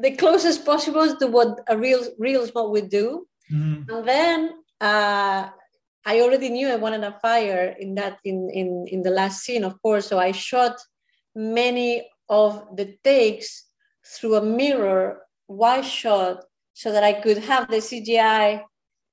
the 0.00 0.12
closest 0.12 0.64
possible 0.64 1.16
to 1.16 1.26
what 1.26 1.60
a 1.68 1.76
real 1.76 2.02
real 2.18 2.46
smoke 2.46 2.72
would 2.72 2.90
do. 2.90 3.26
Mm-hmm. 3.52 3.90
And 3.90 4.08
then 4.08 4.50
uh, 4.80 5.48
I 6.04 6.20
already 6.20 6.50
knew 6.50 6.68
I 6.68 6.76
wanted 6.76 7.04
a 7.04 7.18
fire 7.20 7.74
in 7.78 7.94
that 7.96 8.18
in, 8.24 8.50
in 8.50 8.86
in 8.88 9.02
the 9.02 9.10
last 9.10 9.44
scene, 9.44 9.64
of 9.64 9.80
course. 9.82 10.06
So 10.06 10.18
I 10.18 10.32
shot 10.32 10.76
many 11.34 12.08
of 12.28 12.76
the 12.76 12.96
takes 13.04 13.64
through 14.04 14.36
a 14.36 14.42
mirror 14.42 15.22
wide 15.48 15.84
shot 15.84 16.44
so 16.74 16.92
that 16.92 17.04
I 17.04 17.14
could 17.14 17.38
have 17.38 17.70
the 17.70 17.78
CGI 17.78 18.62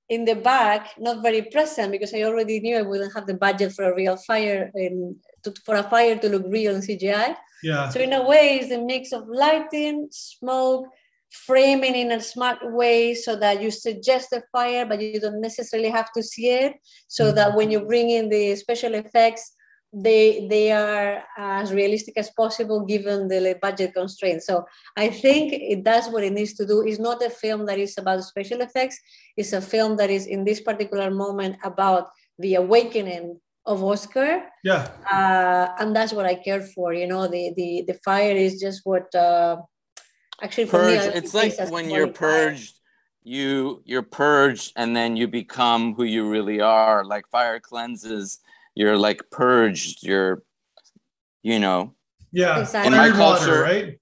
in 0.10 0.26
the 0.26 0.36
back, 0.36 0.93
not 1.00 1.24
very 1.24 1.43
present 1.43 1.91
because 1.91 2.13
I 2.13 2.24
already 2.24 2.60
knew 2.60 2.78
I 2.78 2.82
wouldn't 2.82 3.13
have 3.13 3.26
the 3.26 3.34
budget 3.34 3.74
for 3.74 3.86
a 3.86 3.96
real 3.96 4.17
fire 4.17 4.72
in 4.76 5.15
to, 5.43 5.54
for 5.65 5.76
a 5.76 5.84
fire 5.84 6.17
to 6.17 6.30
look 6.30 6.46
real 6.48 6.76
in 6.76 6.82
CGI. 6.82 7.36
Yeah. 7.63 7.89
So 7.89 7.99
in 7.99 8.13
a 8.13 8.23
way, 8.23 8.60
it's 8.60 8.71
a 8.71 8.82
mix 8.82 9.12
of 9.13 9.28
lighting, 9.28 10.10
smoke, 10.12 10.88
framing 11.32 11.95
in 11.95 12.12
a 12.12 12.21
smart 12.21 12.60
way 12.62 13.15
so 13.15 13.36
that 13.38 13.62
you 13.62 13.71
suggest 13.71 14.30
the 14.30 14.43
fire, 14.52 14.86
but 14.86 15.02
you 15.02 15.19
don't 15.19 15.41
necessarily 15.41 15.89
have 15.89 16.12
to 16.13 16.21
see 16.21 16.49
it. 16.49 16.73
So 17.08 17.26
mm-hmm. 17.26 17.36
that 17.36 17.56
when 17.56 17.71
you 17.71 17.82
bring 17.82 18.12
in 18.12 18.30
the 18.30 18.56
special 18.56 18.93
effects, 18.93 19.56
they 19.95 20.47
they 20.49 20.71
are 20.71 21.23
as 21.38 21.71
realistic 21.71 22.17
as 22.17 22.32
possible 22.32 22.84
given 22.84 23.28
the 23.28 23.58
budget 23.62 23.93
constraints. 23.93 24.47
So 24.47 24.65
I 24.97 25.10
think 25.10 25.54
it 25.54 25.84
does 25.84 26.10
what 26.10 26.23
it 26.23 26.34
needs 26.34 26.54
to 26.54 26.65
do. 26.65 26.82
It's 26.82 26.99
not 26.99 27.23
a 27.23 27.30
film 27.30 27.67
that 27.67 27.78
is 27.78 27.95
about 27.97 28.23
special 28.23 28.62
effects. 28.62 28.99
It's 29.38 29.54
a 29.54 29.62
film 29.62 29.97
that 29.97 30.10
is 30.10 30.26
in 30.26 30.45
this 30.45 30.62
particular 30.62 31.12
moment 31.12 31.58
about 31.63 32.10
the 32.39 32.56
awakening 32.56 33.39
of 33.65 33.84
Oscar. 33.84 34.43
Yeah. 34.63 34.89
Uh, 35.12 35.76
and 35.80 35.95
that's 35.95 36.13
what 36.13 36.26
I 36.26 36.36
care 36.36 36.62
for. 36.62 36.93
You 36.93 37.08
know, 37.08 37.28
the 37.28 37.54
the 37.56 37.84
the 37.88 37.99
fire 38.06 38.36
is 38.36 38.60
just 38.60 38.82
what 38.84 39.13
uh, 39.15 39.58
actually 40.41 40.65
for 40.67 40.86
me. 40.86 40.93
It's 40.93 41.34
like 41.34 41.58
when 41.69 41.89
you're 41.89 42.08
purged. 42.08 42.73
Fire. 42.73 42.80
You 43.26 43.82
you're 43.86 44.04
purged 44.04 44.73
and 44.76 44.93
then 44.93 45.15
you 45.15 45.30
become 45.30 45.95
who 45.95 46.04
you 46.04 46.30
really 46.30 46.60
are. 46.60 47.06
Like 47.06 47.26
fire 47.30 47.58
cleanses. 47.58 48.39
You're 48.76 48.97
like 48.97 49.21
purged. 49.32 50.04
You're, 50.04 50.43
you 51.41 51.58
know. 51.60 51.95
Yeah. 52.34 52.60
Exactly. 52.60 52.91
In 52.91 52.97
my 52.97 53.15
culture, 53.15 53.62
water, 53.62 53.62
right? 53.62 53.99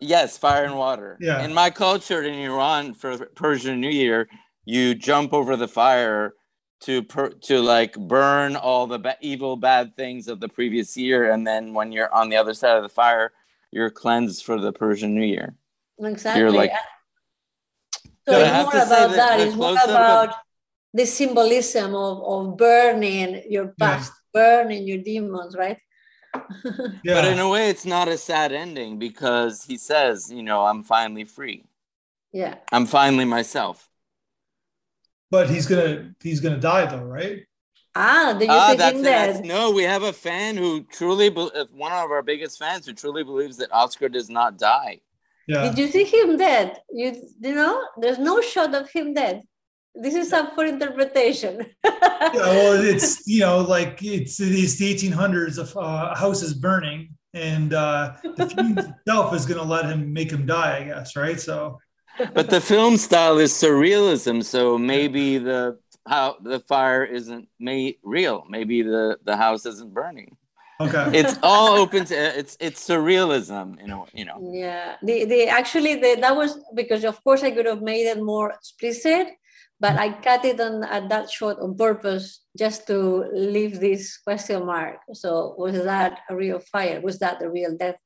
Yes, 0.00 0.36
fire 0.36 0.64
and 0.64 0.76
water. 0.76 1.16
Yeah. 1.20 1.44
In 1.44 1.54
my 1.54 1.70
culture 1.70 2.22
in 2.22 2.34
Iran 2.34 2.94
for 2.94 3.24
Persian 3.36 3.80
New 3.80 3.90
Year, 3.90 4.28
you 4.64 4.96
jump 4.96 5.32
over 5.32 5.56
the 5.56 5.68
fire 5.68 6.34
to 6.82 7.02
per, 7.02 7.30
to 7.30 7.60
like 7.60 7.94
burn 7.96 8.56
all 8.56 8.86
the 8.86 8.98
ba- 8.98 9.16
evil 9.20 9.56
bad 9.56 9.96
things 9.96 10.28
of 10.28 10.40
the 10.40 10.48
previous 10.48 10.96
year 10.96 11.30
and 11.30 11.46
then 11.46 11.72
when 11.74 11.92
you're 11.92 12.12
on 12.12 12.28
the 12.28 12.36
other 12.36 12.54
side 12.54 12.76
of 12.76 12.82
the 12.82 12.88
fire 12.88 13.32
you're 13.70 13.90
cleansed 13.90 14.44
for 14.44 14.60
the 14.60 14.72
persian 14.72 15.14
new 15.14 15.24
year 15.24 15.54
exactly 16.00 16.40
you're 16.40 16.50
like 16.50 16.72
so 18.28 18.38
it's 18.38 18.52
more 18.52 18.82
about 18.82 18.88
that, 18.88 19.16
that. 19.16 19.40
it's 19.40 19.56
more 19.56 19.72
about 19.72 20.28
of, 20.28 20.34
the 20.94 21.06
symbolism 21.06 21.94
of, 21.94 22.22
of 22.22 22.56
burning 22.56 23.42
your 23.48 23.68
past 23.78 24.12
yeah. 24.34 24.40
burning 24.40 24.86
your 24.86 24.98
demons 24.98 25.56
right 25.56 25.78
yeah. 27.04 27.14
but 27.14 27.24
in 27.26 27.38
a 27.38 27.48
way 27.48 27.68
it's 27.68 27.84
not 27.86 28.08
a 28.08 28.16
sad 28.16 28.52
ending 28.52 28.98
because 28.98 29.64
he 29.64 29.76
says 29.76 30.32
you 30.32 30.42
know 30.42 30.64
i'm 30.64 30.82
finally 30.82 31.24
free 31.24 31.64
yeah 32.32 32.56
i'm 32.72 32.86
finally 32.86 33.24
myself 33.24 33.88
but 35.32 35.48
he's 35.48 35.66
gonna 35.66 36.14
he's 36.22 36.40
gonna 36.40 36.60
die 36.60 36.84
though, 36.84 37.02
right? 37.02 37.40
Ah, 37.94 38.36
did 38.38 38.48
you 38.48 38.54
ah, 38.54 38.74
that's, 38.76 39.02
that's, 39.02 39.40
no. 39.40 39.70
We 39.70 39.82
have 39.82 40.02
a 40.02 40.12
fan 40.12 40.56
who 40.56 40.84
truly, 40.84 41.28
uh, 41.28 41.64
one 41.72 41.92
of 41.92 42.10
our 42.10 42.22
biggest 42.22 42.58
fans, 42.58 42.86
who 42.86 42.92
truly 42.92 43.24
believes 43.24 43.56
that 43.56 43.72
Oscar 43.72 44.08
does 44.08 44.30
not 44.30 44.58
die. 44.58 45.00
Yeah. 45.46 45.64
Did 45.64 45.78
you 45.78 45.88
see 45.88 46.04
him 46.04 46.36
dead? 46.36 46.80
You 46.90 47.16
you 47.40 47.54
know, 47.54 47.82
there's 47.98 48.18
no 48.18 48.40
shot 48.40 48.74
of 48.74 48.90
him 48.90 49.14
dead. 49.14 49.42
This 49.94 50.14
is 50.14 50.32
up 50.32 50.54
for 50.54 50.64
interpretation. 50.64 51.66
yeah, 51.84 52.30
well, 52.32 52.82
it's 52.82 53.26
you 53.34 53.40
know, 53.40 53.60
like 53.60 54.02
it's 54.02 54.38
it's 54.38 54.76
the 54.76 54.94
1800s. 54.94 55.58
Of 55.58 55.76
uh, 55.76 56.14
house 56.14 56.42
is 56.42 56.54
burning, 56.54 57.14
and 57.32 57.72
uh, 57.72 58.14
the 58.22 58.46
fume 58.54 58.78
itself 58.78 59.34
is 59.34 59.46
going 59.46 59.60
to 59.60 59.66
let 59.66 59.86
him 59.86 60.12
make 60.12 60.30
him 60.30 60.46
die. 60.46 60.78
I 60.78 60.84
guess, 60.84 61.16
right? 61.16 61.40
So 61.40 61.78
but 62.34 62.50
the 62.50 62.60
film 62.60 62.96
style 62.96 63.38
is 63.38 63.52
surrealism, 63.52 64.44
so 64.44 64.78
maybe 64.78 65.38
the 65.38 65.78
how 66.06 66.36
the 66.42 66.60
fire 66.60 67.04
isn't 67.04 67.48
made 67.58 67.96
real. 68.02 68.44
Maybe 68.48 68.82
the 68.82 69.18
the 69.24 69.36
house 69.36 69.66
isn't 69.66 69.92
burning. 69.94 70.36
Okay. 70.80 71.18
It's 71.20 71.38
all 71.42 71.78
open 71.78 72.04
to 72.06 72.14
it's 72.14 72.56
it's 72.60 72.86
surrealism, 72.86 73.80
you 73.80 73.86
know, 73.86 74.06
you 74.12 74.24
know. 74.24 74.38
Yeah. 74.52 74.96
The 75.02 75.24
the 75.24 75.48
actually 75.48 75.96
the, 75.96 76.18
that 76.20 76.36
was 76.36 76.58
because 76.74 77.04
of 77.04 77.22
course 77.22 77.42
I 77.42 77.50
could 77.50 77.66
have 77.66 77.82
made 77.82 78.06
it 78.06 78.20
more 78.22 78.50
explicit, 78.50 79.28
but 79.78 79.96
I 79.96 80.12
cut 80.12 80.44
it 80.44 80.60
on 80.60 80.82
at 80.84 81.08
that 81.08 81.30
shot 81.30 81.60
on 81.60 81.76
purpose 81.76 82.40
just 82.58 82.86
to 82.88 83.28
leave 83.32 83.78
this 83.78 84.18
question 84.18 84.66
mark. 84.66 84.98
So 85.12 85.54
was 85.56 85.84
that 85.84 86.20
a 86.28 86.34
real 86.34 86.58
fire? 86.58 87.00
Was 87.00 87.18
that 87.20 87.38
the 87.38 87.48
real 87.48 87.76
death? 87.76 87.96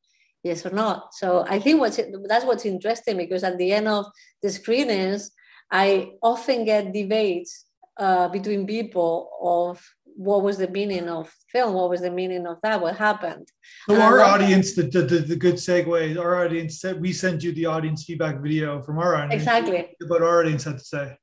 Yes 0.43 0.65
or 0.65 0.71
not. 0.71 1.15
So 1.15 1.45
I 1.49 1.59
think 1.59 1.81
what's 1.81 2.01
that's 2.29 2.45
what's 2.45 2.65
interesting 2.65 3.17
because 3.17 3.45
at 3.45 3.59
the 3.59 3.73
end 3.73 3.89
of 3.89 4.07
the 4.43 4.51
screenings, 4.51 5.31
I 5.71 6.13
often 6.23 6.65
get 6.65 6.93
debates 6.93 7.67
uh, 7.99 8.29
between 8.29 8.67
people 8.67 9.31
of 9.43 9.83
what 10.17 10.43
was 10.43 10.57
the 10.57 10.69
meaning 10.69 11.09
of 11.09 11.31
film, 11.53 11.75
what 11.75 11.91
was 11.91 12.01
the 12.01 12.11
meaning 12.11 12.47
of 12.47 12.59
that, 12.63 12.81
what 12.81 12.97
happened. 12.97 13.47
So 13.89 13.95
and 13.95 14.03
our 14.03 14.21
audience, 14.21 14.75
the, 14.75 14.85
the, 14.85 15.03
the, 15.03 15.37
good 15.37 15.57
segue, 15.57 16.19
our 16.19 16.45
audience 16.45 16.81
said 16.81 17.01
we 17.01 17.13
sent 17.13 17.43
you 17.43 17.53
the 17.53 17.67
audience 17.67 18.05
feedback 18.05 18.41
video 18.41 18.81
from 18.83 18.99
our 18.99 19.15
audience. 19.15 19.43
Exactly. 19.43 19.95
What 20.07 20.23
our 20.23 20.41
audience 20.41 20.65
had 20.65 20.79
to 20.79 20.85
say. 20.85 21.19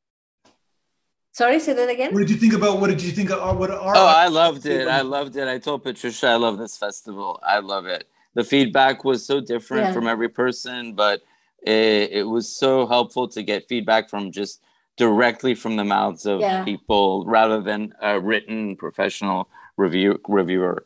Sorry, 1.32 1.60
say 1.60 1.74
that 1.74 1.90
again. 1.90 2.14
What 2.14 2.20
did 2.20 2.30
you 2.30 2.38
think 2.38 2.54
about? 2.54 2.80
What 2.80 2.92
did 2.92 3.02
you 3.02 3.12
think 3.12 3.32
of 3.32 3.40
our? 3.40 3.56
What 3.56 3.72
our? 3.72 3.96
Oh, 3.96 4.06
I 4.06 4.28
loved 4.28 4.68
it. 4.68 4.88
I 4.88 5.02
loved 5.02 5.36
it. 5.36 5.48
I 5.48 5.58
told 5.58 5.82
Patricia 5.82 6.28
I 6.28 6.36
love 6.36 6.60
this 6.60 6.78
festival. 6.78 7.40
I 7.42 7.58
love 7.58 7.88
it 7.88 8.08
the 8.36 8.44
feedback 8.44 9.04
was 9.04 9.26
so 9.26 9.40
different 9.40 9.86
yeah. 9.86 9.94
from 9.94 10.08
every 10.08 10.30
person, 10.30 10.94
but 10.94 11.22
it, 11.62 12.12
it, 12.12 12.24
was 12.24 12.54
so 12.54 12.86
helpful 12.86 13.28
to 13.30 13.44
get 13.44 13.68
feedback 13.70 14.10
from 14.10 14.32
just 14.32 14.62
directly 14.98 15.56
from 15.56 15.76
the 15.76 15.84
mouths 15.84 16.26
of 16.26 16.40
yeah. 16.40 16.64
people 16.64 17.26
rather 17.26 17.62
than 17.62 17.94
a 18.02 18.20
written 18.20 18.76
professional 18.76 19.50
review 19.78 20.20
reviewer. 20.28 20.86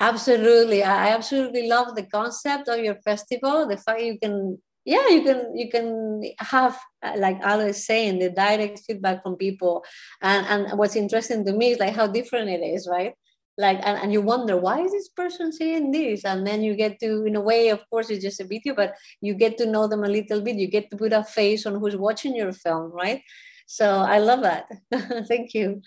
Absolutely, 0.00 0.82
I 0.82 1.08
absolutely 1.08 1.68
love 1.68 1.94
the 1.94 2.02
concept 2.02 2.68
of 2.68 2.80
your 2.80 2.96
festival. 2.96 3.66
The 3.66 3.78
fact 3.78 4.02
you 4.02 4.18
can, 4.18 4.58
yeah, 4.84 5.08
you 5.08 5.22
can 5.22 5.56
you 5.56 5.70
can 5.70 6.22
have 6.38 6.78
uh, 7.02 7.14
like 7.16 7.42
I 7.42 7.56
was 7.56 7.86
saying, 7.86 8.18
the 8.18 8.30
direct 8.30 8.80
feedback 8.86 9.22
from 9.22 9.36
people, 9.36 9.84
and 10.20 10.46
and 10.46 10.78
what's 10.78 10.96
interesting 10.96 11.44
to 11.46 11.52
me 11.52 11.72
is 11.72 11.78
like 11.78 11.94
how 11.94 12.06
different 12.06 12.50
it 12.50 12.62
is, 12.62 12.88
right? 12.90 13.14
Like 13.58 13.78
and, 13.82 13.98
and 13.98 14.12
you 14.12 14.20
wonder 14.20 14.56
why 14.56 14.80
is 14.80 14.92
this 14.92 15.08
person 15.08 15.52
saying 15.52 15.90
this? 15.92 16.24
And 16.24 16.46
then 16.46 16.62
you 16.62 16.74
get 16.74 16.98
to 17.00 17.24
in 17.24 17.36
a 17.36 17.40
way 17.40 17.68
of 17.70 17.88
course 17.90 18.10
it's 18.10 18.24
just 18.24 18.40
a 18.40 18.44
video 18.44 18.74
but 18.74 18.94
you 19.20 19.34
get 19.34 19.56
to 19.58 19.66
know 19.66 19.86
them 19.86 20.04
a 20.04 20.08
little 20.08 20.40
bit. 20.40 20.56
You 20.56 20.68
get 20.68 20.90
to 20.90 20.96
put 20.96 21.12
a 21.12 21.24
face 21.24 21.66
on 21.66 21.80
who's 21.80 21.96
watching 21.96 22.36
your 22.36 22.52
film 22.52 22.92
right? 22.92 23.22
So 23.66 23.98
i 24.00 24.18
love 24.18 24.42
that. 24.42 24.66
Thank 25.28 25.54
you. 25.54 25.82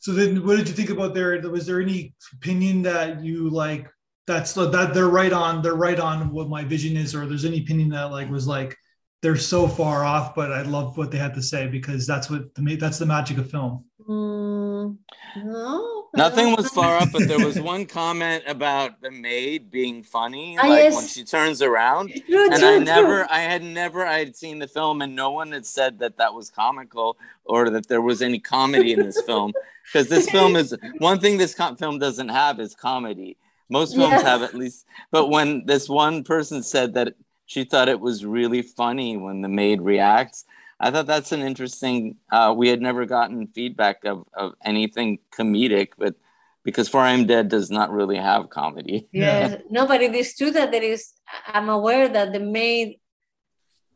So 0.00 0.12
then 0.12 0.46
what 0.46 0.56
did 0.56 0.68
you 0.68 0.74
think 0.74 0.90
about 0.90 1.14
there 1.14 1.40
was 1.40 1.66
there 1.66 1.80
any 1.80 2.14
opinion 2.34 2.82
that 2.82 3.24
you 3.24 3.50
like 3.50 3.90
that's 4.26 4.54
that 4.54 4.92
they're 4.94 5.08
right 5.08 5.32
on 5.32 5.62
they're 5.62 5.74
right 5.74 6.00
on 6.00 6.30
what 6.30 6.48
my 6.48 6.64
vision 6.64 6.96
is 6.96 7.14
or 7.14 7.26
there's 7.26 7.44
any 7.44 7.58
opinion 7.58 7.90
that 7.90 8.10
like 8.10 8.30
was 8.30 8.46
like 8.46 8.76
they're 9.22 9.36
so 9.36 9.68
far 9.68 10.04
off 10.04 10.34
but 10.34 10.52
i 10.52 10.62
love 10.62 10.96
what 10.96 11.10
they 11.10 11.18
had 11.18 11.34
to 11.34 11.42
say 11.42 11.66
because 11.66 12.06
that's 12.06 12.30
what 12.30 12.54
the 12.54 12.76
that's 12.76 12.98
the 12.98 13.06
magic 13.06 13.38
of 13.38 13.50
film 13.50 13.84
mm, 14.08 14.96
no 15.36 16.04
Nothing 16.16 16.54
was 16.54 16.68
far 16.68 16.98
up, 16.98 17.10
but 17.12 17.26
there 17.26 17.44
was 17.44 17.58
one 17.60 17.86
comment 17.86 18.44
about 18.46 19.00
the 19.00 19.10
maid 19.10 19.70
being 19.70 20.02
funny, 20.02 20.56
ah, 20.58 20.66
like 20.66 20.78
yes. 20.84 20.94
when 20.94 21.06
she 21.06 21.24
turns 21.24 21.60
around. 21.60 22.10
True, 22.26 22.46
and 22.46 22.60
true, 22.60 22.68
I 22.68 22.78
never, 22.78 23.18
true. 23.18 23.26
I 23.28 23.40
had 23.40 23.62
never, 23.62 24.06
I 24.06 24.20
had 24.20 24.36
seen 24.36 24.60
the 24.60 24.68
film, 24.68 25.02
and 25.02 25.16
no 25.16 25.32
one 25.32 25.50
had 25.50 25.66
said 25.66 25.98
that 25.98 26.18
that 26.18 26.32
was 26.34 26.50
comical 26.50 27.16
or 27.44 27.68
that 27.70 27.88
there 27.88 28.00
was 28.00 28.22
any 28.22 28.38
comedy 28.38 28.92
in 28.92 29.00
this 29.00 29.20
film, 29.22 29.52
because 29.86 30.08
this 30.08 30.30
film 30.30 30.54
is 30.54 30.76
one 30.98 31.18
thing 31.18 31.36
this 31.36 31.54
com- 31.54 31.76
film 31.76 31.98
doesn't 31.98 32.28
have 32.28 32.60
is 32.60 32.74
comedy. 32.74 33.36
Most 33.68 33.96
films 33.96 34.22
have 34.22 34.42
at 34.42 34.54
least, 34.54 34.86
but 35.10 35.30
when 35.30 35.66
this 35.66 35.88
one 35.88 36.22
person 36.22 36.62
said 36.62 36.94
that 36.94 37.14
she 37.46 37.64
thought 37.64 37.88
it 37.88 37.98
was 37.98 38.24
really 38.24 38.62
funny 38.62 39.16
when 39.16 39.40
the 39.40 39.48
maid 39.48 39.80
reacts, 39.80 40.44
I 40.84 40.90
thought 40.90 41.06
that's 41.06 41.32
an 41.32 41.40
interesting. 41.40 42.16
Uh, 42.30 42.52
we 42.54 42.68
had 42.68 42.82
never 42.82 43.06
gotten 43.06 43.46
feedback 43.46 44.04
of, 44.04 44.26
of 44.34 44.52
anything 44.62 45.18
comedic, 45.36 45.88
but 45.96 46.14
because 46.62 46.90
For 46.90 47.00
I 47.00 47.12
Am 47.12 47.24
Dead 47.26 47.48
does 47.48 47.70
not 47.70 47.90
really 47.90 48.18
have 48.18 48.50
comedy. 48.50 49.08
Yes, 49.10 49.62
no, 49.70 49.86
but 49.86 50.02
it 50.02 50.14
is 50.14 50.36
true 50.36 50.50
that 50.50 50.72
there 50.72 50.82
is. 50.82 51.12
I'm 51.46 51.70
aware 51.70 52.06
that 52.08 52.34
the 52.34 52.40
maid, 52.40 53.00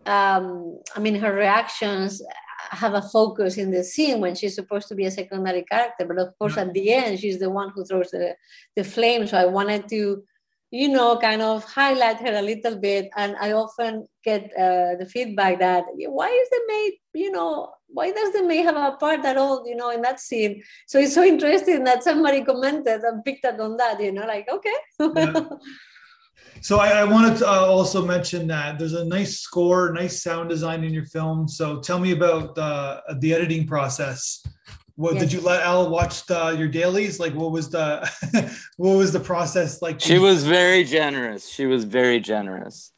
um, 0.07 0.81
I 0.97 1.01
mean, 1.01 1.17
her 1.17 1.35
reactions 1.35 2.23
have 2.71 2.95
a 2.95 3.03
focus 3.03 3.59
in 3.59 3.71
the 3.71 3.85
scene 3.85 4.21
when 4.23 4.35
she's 4.35 4.55
supposed 4.55 4.89
to 4.89 4.95
be 4.95 5.05
a 5.05 5.11
secondary 5.11 5.65
character. 5.65 6.07
But 6.07 6.19
of 6.19 6.39
course, 6.39 6.57
at 6.57 6.73
the 6.73 6.93
end, 6.93 7.19
she's 7.19 7.39
the 7.39 7.51
one 7.51 7.71
who 7.75 7.85
throws 7.85 8.11
the, 8.13 8.35
the 8.77 8.85
flame. 8.85 9.27
So 9.27 9.37
I 9.37 9.45
wanted 9.45 9.89
to, 9.91 10.23
you 10.71 10.89
know, 10.89 11.19
kind 11.19 11.43
of 11.43 11.65
highlight 11.65 12.19
her 12.21 12.35
a 12.35 12.43
little 12.43 12.77
bit. 12.77 13.09
And 13.17 13.37
I 13.41 13.53
often 13.53 14.07
get 14.23 14.45
uh, 14.53 14.97
the 14.99 15.09
feedback 15.11 15.59
that 15.61 15.85
why 15.95 16.29
is 16.29 16.49
the 16.51 16.61
maid, 16.69 16.93
you 17.15 17.31
know, 17.31 17.73
why 17.87 18.13
does 18.13 18.33
the 18.35 18.43
maid 18.43 18.65
have 18.65 18.77
a 18.77 18.97
part 18.97 19.25
at 19.25 19.39
all, 19.39 19.67
you 19.67 19.75
know, 19.75 19.91
in 19.91 20.03
that 20.03 20.21
scene? 20.21 20.63
So 20.87 20.99
it's 20.99 21.15
so 21.15 21.25
interesting 21.25 21.85
that 21.85 22.05
somebody 22.05 22.45
commented 22.45 23.01
and 23.01 23.25
picked 23.25 23.47
up 23.47 23.59
on 23.61 23.77
that, 23.79 24.01
you 24.01 24.13
know, 24.13 24.27
like, 24.27 24.49
okay. 24.53 24.75
Yeah. 25.01 25.41
So 26.61 26.81
I, 26.81 26.89
I 26.89 27.05
wanted 27.05 27.39
to 27.39 27.49
uh, 27.49 27.67
also 27.67 28.05
mention 28.05 28.49
that 28.49 28.79
there's 28.79 28.95
a 28.95 29.05
nice 29.05 29.39
score, 29.39 29.93
nice 29.93 30.23
sound 30.23 30.49
design 30.49 30.83
in 30.83 30.93
your 30.93 31.07
film. 31.07 31.47
So 31.47 31.81
tell 31.81 32.01
me 32.01 32.13
about 32.13 32.59
uh, 32.59 33.01
the 33.21 33.33
editing 33.33 33.67
process. 33.67 34.45
What 34.99 35.15
yes. 35.15 35.23
did 35.23 35.33
you 35.33 35.41
let 35.43 35.63
Al 35.63 35.91
watch 35.91 36.27
the, 36.27 36.57
your 36.59 36.67
dailies? 36.67 37.21
Like, 37.21 37.33
what 37.33 37.53
was 37.53 37.71
the 37.71 37.87
what 38.79 38.97
was 38.97 39.13
the 39.13 39.21
process 39.21 39.81
like? 39.81 40.01
She 40.01 40.19
was 40.19 40.45
very 40.45 40.83
generous. 40.83 41.49
She 41.49 41.67
was 41.67 41.85
very 41.85 42.19
generous. 42.19 42.91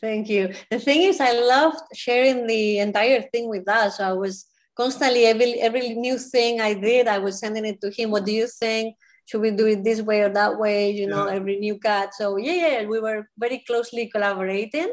Thank 0.00 0.28
you. 0.28 0.54
The 0.70 0.78
thing 0.78 1.02
is, 1.02 1.18
I 1.20 1.32
loved 1.32 1.82
sharing 1.92 2.46
the 2.46 2.78
entire 2.78 3.22
thing 3.22 3.48
with 3.48 3.68
us. 3.68 3.96
So 3.96 4.04
I 4.04 4.12
was 4.12 4.46
constantly 4.76 5.26
every 5.26 5.54
every 5.60 5.88
new 5.94 6.18
thing 6.18 6.60
I 6.60 6.72
did, 6.74 7.08
I 7.08 7.18
was 7.18 7.40
sending 7.40 7.64
it 7.64 7.80
to 7.80 7.90
him. 7.90 8.12
What 8.12 8.26
do 8.26 8.32
you 8.32 8.46
think? 8.46 8.94
should 9.26 9.40
we 9.40 9.50
do 9.52 9.66
it 9.66 9.84
this 9.84 10.02
way 10.02 10.22
or 10.22 10.28
that 10.28 10.58
way 10.58 10.90
you 10.90 11.06
know 11.06 11.26
yeah. 11.28 11.34
every 11.34 11.56
new 11.60 11.78
cut 11.78 12.12
so 12.12 12.36
yeah, 12.36 12.58
yeah 12.62 12.84
we 12.84 12.98
were 12.98 13.28
very 13.38 13.62
closely 13.64 14.08
collaborating 14.08 14.90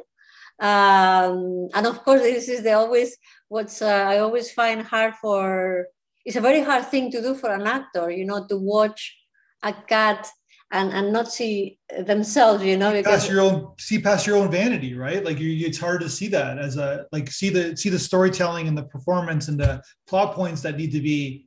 um, 0.60 1.70
and 1.74 1.88
of 1.88 2.04
course 2.04 2.22
this 2.22 2.48
is 2.48 2.62
the 2.62 2.74
always 2.74 3.18
what's 3.48 3.82
uh, 3.82 4.06
i 4.14 4.20
always 4.20 4.52
find 4.52 4.84
hard 4.84 5.16
for 5.16 5.88
it's 6.28 6.36
a 6.36 6.42
very 6.42 6.62
hard 6.62 6.86
thing 6.86 7.10
to 7.10 7.22
do 7.22 7.34
for 7.34 7.52
an 7.54 7.66
actor 7.66 8.12
you 8.12 8.26
know 8.26 8.46
to 8.48 8.58
watch 8.58 9.18
a 9.64 9.74
cat 9.74 10.30
and 10.72 10.92
and 10.92 11.14
not 11.14 11.32
see 11.32 11.80
themselves 12.06 12.64
you 12.64 12.76
know 12.76 12.92
because 12.92 13.22
past 13.22 13.30
your 13.30 13.42
own 13.42 13.72
see 13.80 14.00
past 14.00 14.28
your 14.28 14.36
own 14.36 14.52
vanity 14.52 14.94
right? 14.94 15.24
Like 15.24 15.40
you, 15.40 15.66
it's 15.66 15.80
hard 15.80 16.02
to 16.02 16.10
see 16.10 16.28
that 16.28 16.60
as 16.60 16.76
a 16.78 17.06
like 17.14 17.32
see 17.32 17.50
the 17.50 17.78
see 17.78 17.90
the 17.90 18.00
storytelling 18.00 18.68
and 18.68 18.78
the 18.78 18.84
performance 18.84 19.48
and 19.48 19.58
the 19.58 19.82
plot 20.08 20.36
points 20.36 20.62
that 20.64 20.76
need 20.78 20.92
to 20.92 21.00
be 21.00 21.46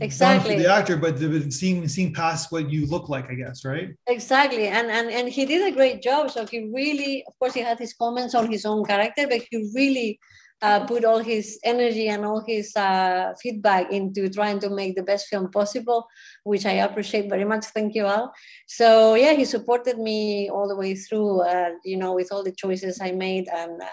exactly. 0.00 0.56
the 0.56 0.72
actor 0.72 0.96
but 0.96 1.18
seeing 1.52 1.88
seeing 1.88 2.14
past 2.14 2.52
what 2.52 2.70
you 2.70 2.86
look 2.86 3.08
like 3.08 3.28
i 3.30 3.34
guess 3.34 3.64
right? 3.64 3.88
Exactly. 4.06 4.68
And 4.68 4.88
and 4.90 5.10
and 5.10 5.28
he 5.28 5.44
did 5.44 5.62
a 5.66 5.74
great 5.74 6.00
job. 6.00 6.30
So 6.30 6.46
he 6.46 6.70
really 6.72 7.24
of 7.26 7.36
course 7.40 7.54
he 7.54 7.60
had 7.60 7.80
his 7.80 7.94
comments 7.94 8.34
on 8.36 8.50
his 8.50 8.64
own 8.64 8.84
character 8.84 9.26
but 9.26 9.42
he 9.50 9.56
really 9.74 10.20
uh, 10.62 10.86
put 10.86 11.04
all 11.04 11.18
his 11.18 11.58
energy 11.64 12.08
and 12.08 12.24
all 12.24 12.42
his 12.46 12.74
uh, 12.76 13.34
feedback 13.42 13.90
into 13.92 14.28
trying 14.28 14.60
to 14.60 14.70
make 14.70 14.94
the 14.94 15.02
best 15.02 15.26
film 15.26 15.50
possible, 15.50 16.06
which 16.44 16.64
I 16.64 16.74
appreciate 16.86 17.28
very 17.28 17.44
much. 17.44 17.64
Thank 17.66 17.94
you 17.94 18.06
all. 18.06 18.32
So 18.68 19.14
yeah, 19.14 19.32
he 19.32 19.44
supported 19.44 19.98
me 19.98 20.48
all 20.48 20.68
the 20.68 20.76
way 20.76 20.94
through, 20.94 21.42
uh, 21.42 21.70
you 21.84 21.96
know, 21.96 22.14
with 22.14 22.28
all 22.30 22.44
the 22.44 22.52
choices 22.52 23.00
I 23.00 23.10
made 23.10 23.48
and 23.52 23.82
uh, 23.82 23.86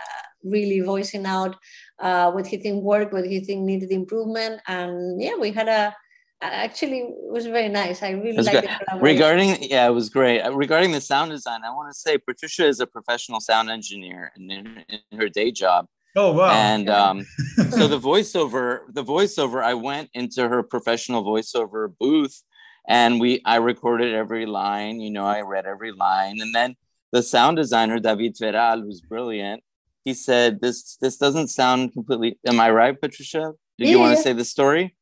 really 0.44 0.80
voicing 0.82 1.26
out 1.26 1.56
uh, 2.00 2.32
what 2.32 2.46
he 2.46 2.58
think 2.58 2.84
worked, 2.84 3.14
what 3.14 3.26
he 3.26 3.40
think 3.40 3.62
needed 3.64 3.92
improvement, 3.92 4.62
and 4.68 5.22
yeah, 5.22 5.36
we 5.36 5.52
had 5.52 5.68
a 5.68 5.96
actually 6.42 7.00
it 7.00 7.32
was 7.32 7.46
very 7.46 7.68
nice. 7.68 8.02
I 8.02 8.12
really 8.12 8.42
liked 8.44 8.66
it. 8.66 8.70
Regarding 9.02 9.58
yeah, 9.62 9.88
it 9.88 9.92
was 9.92 10.10
great. 10.10 10.42
Uh, 10.42 10.54
regarding 10.54 10.92
the 10.92 11.02
sound 11.02 11.32
design, 11.32 11.62
I 11.66 11.72
want 11.72 11.92
to 11.92 12.00
say 12.00 12.18
Patricia 12.18 12.66
is 12.68 12.80
a 12.80 12.88
professional 12.88 13.42
sound 13.42 13.70
engineer 13.70 14.32
in, 14.38 14.50
in 14.52 15.18
her 15.18 15.30
day 15.30 15.52
job. 15.52 15.88
Oh 16.15 16.34
wow! 16.34 16.50
And 16.52 16.89
um, 16.89 17.26
so 17.72 17.88
the 17.88 18.00
voiceover, 18.12 18.80
the 18.89 19.04
voiceover, 19.04 19.63
I 19.63 19.76
went 19.76 20.10
into 20.13 20.48
her 20.48 20.63
professional 20.63 21.24
voiceover 21.24 21.93
booth, 22.00 22.41
and 22.88 23.19
we 23.19 23.41
I 23.45 23.58
recorded 23.58 24.13
every 24.13 24.45
line. 24.45 25.00
You 25.00 25.12
know, 25.12 25.26
I 25.26 25.41
read 25.41 25.65
every 25.65 25.91
line, 25.91 26.41
and 26.41 26.54
then 26.54 26.76
the 27.12 27.22
sound 27.22 27.58
designer 27.58 28.00
David 28.00 28.36
Veral, 28.36 28.82
who's 28.82 29.02
brilliant, 29.02 29.63
he 30.04 30.13
said, 30.13 30.62
"This 30.62 30.98
this 31.00 31.17
doesn't 31.17 31.50
sound 31.50 31.93
completely." 31.93 32.39
Am 32.45 32.60
I 32.60 32.72
right, 32.72 33.00
Patricia? 33.00 33.54
Did 33.78 33.88
yeah, 33.88 33.91
you 33.91 34.00
want 34.00 34.17
to 34.17 34.22
say 34.22 34.34
the 34.34 34.45
story? 34.45 34.95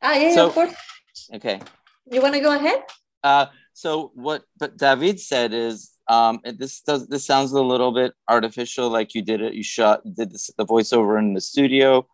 Ah, 0.00 0.14
yeah, 0.14 0.34
so, 0.34 0.46
of 0.46 0.54
course. 0.54 0.74
Okay. 1.34 1.60
You 2.10 2.22
want 2.22 2.34
to 2.34 2.40
go 2.40 2.54
ahead? 2.54 2.82
Uh, 3.22 3.46
so 3.72 4.12
what 4.14 4.44
but 4.58 4.76
David 4.76 5.20
said 5.20 5.52
is 5.52 5.90
um, 6.08 6.40
this 6.44 6.80
does 6.82 7.08
this 7.08 7.24
sounds 7.24 7.52
a 7.52 7.62
little 7.62 7.92
bit 7.92 8.12
artificial, 8.28 8.88
like 8.90 9.14
you 9.14 9.22
did 9.22 9.40
it. 9.40 9.54
You 9.54 9.64
shot 9.64 10.02
did 10.04 10.30
this, 10.30 10.50
the 10.56 10.64
voiceover 10.64 11.18
in 11.18 11.34
the 11.34 11.40
studio. 11.40 12.06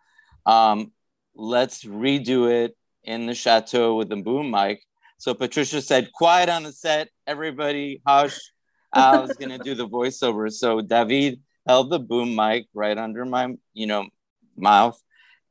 Um, 0.47 0.93
let's 1.35 1.85
redo 1.85 2.51
it 2.51 2.77
in 3.05 3.27
the 3.27 3.35
chateau 3.35 3.97
with 3.97 4.09
the 4.09 4.17
boom 4.17 4.51
mic. 4.51 4.83
So 5.19 5.35
Patricia 5.35 5.83
said, 5.83 6.13
"Quiet 6.13 6.49
on 6.49 6.63
the 6.63 6.73
set, 6.73 7.09
everybody, 7.27 8.01
hush." 8.07 8.53
I 8.93 9.19
was 9.19 9.37
gonna 9.37 9.59
do 9.59 9.75
the 9.75 9.89
voiceover. 9.89 10.51
So 10.51 10.81
David 10.81 11.41
held 11.67 11.91
the 11.91 11.99
boom 11.99 12.35
mic 12.35 12.67
right 12.75 12.97
under 12.97 13.25
my, 13.25 13.55
you 13.75 13.87
know, 13.87 14.09
mouth, 14.57 15.01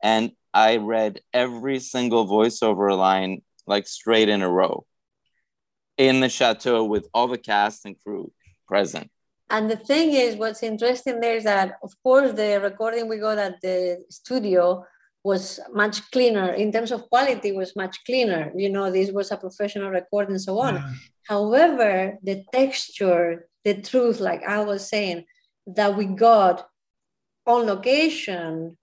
and 0.02 0.32
I 0.52 0.76
read 0.76 1.20
every 1.32 1.78
single 1.78 2.26
voiceover 2.26 2.96
line 2.96 3.42
like 3.66 3.86
straight 3.86 4.28
in 4.28 4.42
a 4.42 4.50
row 4.50 4.84
in 5.96 6.20
the 6.20 6.28
chateau 6.28 6.84
with 6.84 7.08
all 7.14 7.28
the 7.28 7.38
cast 7.38 7.84
and 7.84 7.96
crew 8.02 8.32
present. 8.66 9.10
And 9.50 9.70
the 9.70 9.76
thing 9.76 10.12
is, 10.12 10.36
what's 10.36 10.62
interesting 10.62 11.20
there 11.20 11.36
is 11.36 11.44
that, 11.44 11.76
of 11.82 11.92
course, 12.02 12.32
the 12.32 12.60
recording 12.62 13.08
we 13.08 13.18
got 13.18 13.38
at 13.38 13.60
the 13.60 14.02
studio 14.08 14.84
was 15.24 15.60
much 15.72 16.10
cleaner 16.10 16.52
in 16.52 16.72
terms 16.72 16.90
of 16.90 17.08
quality 17.08 17.52
was 17.52 17.76
much 17.76 18.04
cleaner 18.04 18.52
you 18.56 18.68
know 18.68 18.90
this 18.90 19.12
was 19.12 19.30
a 19.30 19.36
professional 19.36 19.90
record 19.90 20.28
and 20.28 20.40
so 20.40 20.58
on 20.58 20.74
yeah. 20.74 20.90
however 21.28 22.18
the 22.22 22.44
texture 22.52 23.46
the 23.64 23.80
truth 23.80 24.18
like 24.18 24.42
i 24.44 24.58
was 24.58 24.88
saying 24.88 25.24
that 25.66 25.96
we 25.96 26.06
got 26.06 26.66
on 27.46 27.66
location 27.66 28.76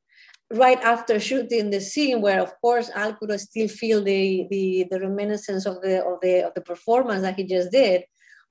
right 0.52 0.82
after 0.82 1.20
shooting 1.20 1.70
the 1.70 1.80
scene 1.80 2.22
where 2.22 2.42
of 2.42 2.52
course 2.62 2.90
al 2.96 3.14
could 3.14 3.40
still 3.40 3.68
feel 3.68 4.04
the, 4.04 4.48
the 4.50 4.88
the 4.90 5.00
reminiscence 5.00 5.66
of 5.66 5.82
the 5.82 6.04
of 6.04 6.20
the 6.22 6.46
of 6.48 6.54
the 6.56 6.62
performance 6.62 7.22
that 7.22 7.36
he 7.36 7.44
just 7.44 7.72
did. 7.72 8.04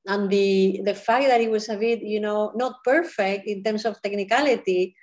And 0.06 0.30
the 0.30 0.80
the 0.84 0.94
fact 0.94 1.26
that 1.26 1.40
it 1.40 1.50
was 1.50 1.68
a 1.68 1.76
bit 1.76 2.00
you 2.02 2.20
know 2.20 2.52
not 2.54 2.84
perfect 2.84 3.46
in 3.46 3.62
terms 3.62 3.84
of 3.84 4.00
technicality 4.00 4.94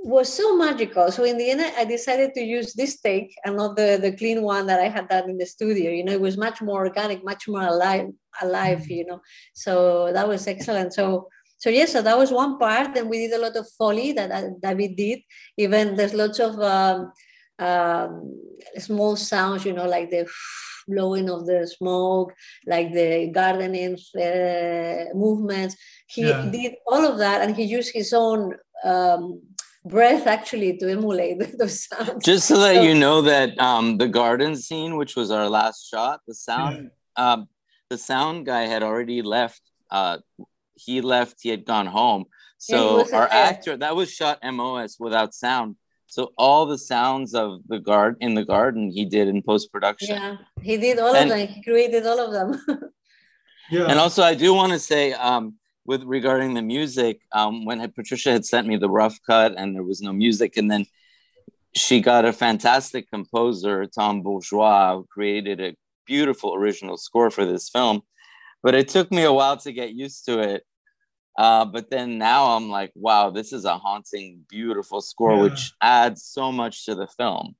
was 0.00 0.32
so 0.32 0.56
magical. 0.56 1.10
So 1.10 1.24
in 1.24 1.38
the 1.38 1.50
end 1.50 1.62
i 1.76 1.84
decided 1.84 2.34
to 2.34 2.42
use 2.42 2.74
this 2.74 3.00
take 3.00 3.34
and 3.44 3.56
not 3.56 3.76
the 3.76 3.98
the 4.00 4.12
clean 4.12 4.42
one 4.42 4.66
that 4.66 4.80
i 4.80 4.88
had 4.88 5.08
done 5.08 5.30
in 5.30 5.38
the 5.38 5.46
studio. 5.46 5.90
You 5.90 6.04
know 6.04 6.12
it 6.12 6.20
was 6.20 6.36
much 6.36 6.60
more 6.60 6.86
organic 6.86 7.24
much 7.24 7.48
more 7.48 7.62
alive 7.62 8.08
alive 8.42 8.80
mm-hmm. 8.80 8.92
you 8.92 9.06
know. 9.06 9.20
So 9.54 10.12
that 10.12 10.28
was 10.28 10.46
excellent. 10.46 10.92
So 10.92 11.28
so 11.58 11.70
yes, 11.70 11.92
so 11.92 12.02
that 12.02 12.16
was 12.16 12.30
one 12.30 12.58
part. 12.58 12.94
Then 12.94 13.08
we 13.08 13.18
did 13.18 13.32
a 13.32 13.42
lot 13.42 13.56
of 13.56 13.68
foley 13.76 14.12
that 14.12 14.30
that 14.62 14.76
we 14.76 14.88
did. 14.88 15.20
Even 15.56 15.96
there's 15.96 16.14
lots 16.14 16.38
of 16.38 16.58
um, 16.60 17.12
um, 17.58 18.40
small 18.78 19.16
sounds, 19.16 19.64
you 19.64 19.72
know, 19.72 19.86
like 19.86 20.08
the 20.10 20.26
blowing 20.88 21.28
of 21.28 21.46
the 21.46 21.66
smoke, 21.66 22.32
like 22.66 22.92
the 22.92 23.30
gardening 23.34 23.98
uh, 24.16 25.14
movements. 25.14 25.76
He 26.06 26.28
yeah. 26.28 26.48
did 26.48 26.74
all 26.86 27.04
of 27.04 27.18
that, 27.18 27.42
and 27.42 27.56
he 27.56 27.64
used 27.64 27.92
his 27.92 28.12
own 28.12 28.54
um, 28.84 29.42
breath 29.84 30.28
actually 30.28 30.76
to 30.78 30.88
emulate 30.88 31.42
those 31.58 31.88
sounds. 31.88 32.24
Just 32.24 32.46
to 32.48 32.56
let 32.56 32.76
so, 32.76 32.82
you 32.82 32.94
know 32.94 33.20
that 33.22 33.58
um, 33.58 33.98
the 33.98 34.08
garden 34.08 34.54
scene, 34.54 34.96
which 34.96 35.16
was 35.16 35.32
our 35.32 35.48
last 35.48 35.88
shot, 35.88 36.20
the 36.28 36.34
sound, 36.34 36.90
yeah. 37.16 37.32
um, 37.32 37.48
the 37.90 37.98
sound 37.98 38.46
guy 38.46 38.66
had 38.66 38.84
already 38.84 39.22
left 39.22 39.62
uh, 39.90 40.18
he 40.78 41.00
left, 41.00 41.36
he 41.40 41.48
had 41.48 41.64
gone 41.64 41.86
home. 41.86 42.24
So 42.58 43.00
our 43.12 43.28
there. 43.28 43.32
actor 43.32 43.76
that 43.76 43.94
was 43.94 44.12
shot 44.12 44.40
MOS 44.42 44.96
without 44.98 45.32
sound. 45.34 45.76
So 46.06 46.32
all 46.38 46.66
the 46.66 46.78
sounds 46.78 47.34
of 47.34 47.60
the 47.68 47.78
guard 47.78 48.16
in 48.20 48.34
the 48.34 48.44
garden 48.44 48.90
he 48.90 49.04
did 49.04 49.28
in 49.28 49.42
post 49.42 49.70
production. 49.70 50.16
Yeah, 50.16 50.36
he 50.62 50.76
did 50.76 50.98
all 50.98 51.14
and, 51.14 51.30
of 51.30 51.36
them. 51.36 51.48
He 51.48 51.62
created 51.62 52.06
all 52.06 52.18
of 52.18 52.32
them. 52.32 52.60
yeah. 53.70 53.84
And 53.84 53.98
also, 53.98 54.22
I 54.22 54.34
do 54.34 54.54
want 54.54 54.72
to 54.72 54.78
say, 54.78 55.12
um, 55.12 55.56
with 55.84 56.02
regarding 56.04 56.54
the 56.54 56.62
music, 56.62 57.20
um, 57.32 57.64
when 57.64 57.86
Patricia 57.92 58.32
had 58.32 58.46
sent 58.46 58.66
me 58.66 58.76
the 58.76 58.90
rough 58.90 59.18
cut 59.26 59.54
and 59.56 59.74
there 59.74 59.82
was 59.82 60.00
no 60.00 60.12
music, 60.12 60.56
and 60.56 60.70
then 60.70 60.86
she 61.74 62.00
got 62.00 62.24
a 62.24 62.32
fantastic 62.32 63.10
composer, 63.10 63.86
Tom 63.86 64.22
Bourgeois, 64.22 64.96
who 64.96 65.04
created 65.04 65.60
a 65.60 65.76
beautiful 66.06 66.54
original 66.54 66.96
score 66.96 67.30
for 67.30 67.44
this 67.44 67.68
film. 67.68 68.00
But 68.62 68.74
it 68.74 68.88
took 68.88 69.12
me 69.12 69.22
a 69.24 69.32
while 69.32 69.58
to 69.58 69.72
get 69.72 69.92
used 69.92 70.24
to 70.24 70.40
it 70.40 70.64
uh, 71.38 71.64
but 71.64 71.88
then 71.88 72.18
now 72.18 72.56
I'm 72.56 72.68
like, 72.68 72.90
wow, 72.96 73.30
this 73.30 73.52
is 73.52 73.64
a 73.64 73.78
haunting, 73.78 74.44
beautiful 74.50 75.00
score, 75.00 75.36
yeah. 75.36 75.42
which 75.42 75.72
adds 75.80 76.24
so 76.24 76.50
much 76.50 76.84
to 76.86 76.96
the 76.96 77.06
film. 77.06 77.54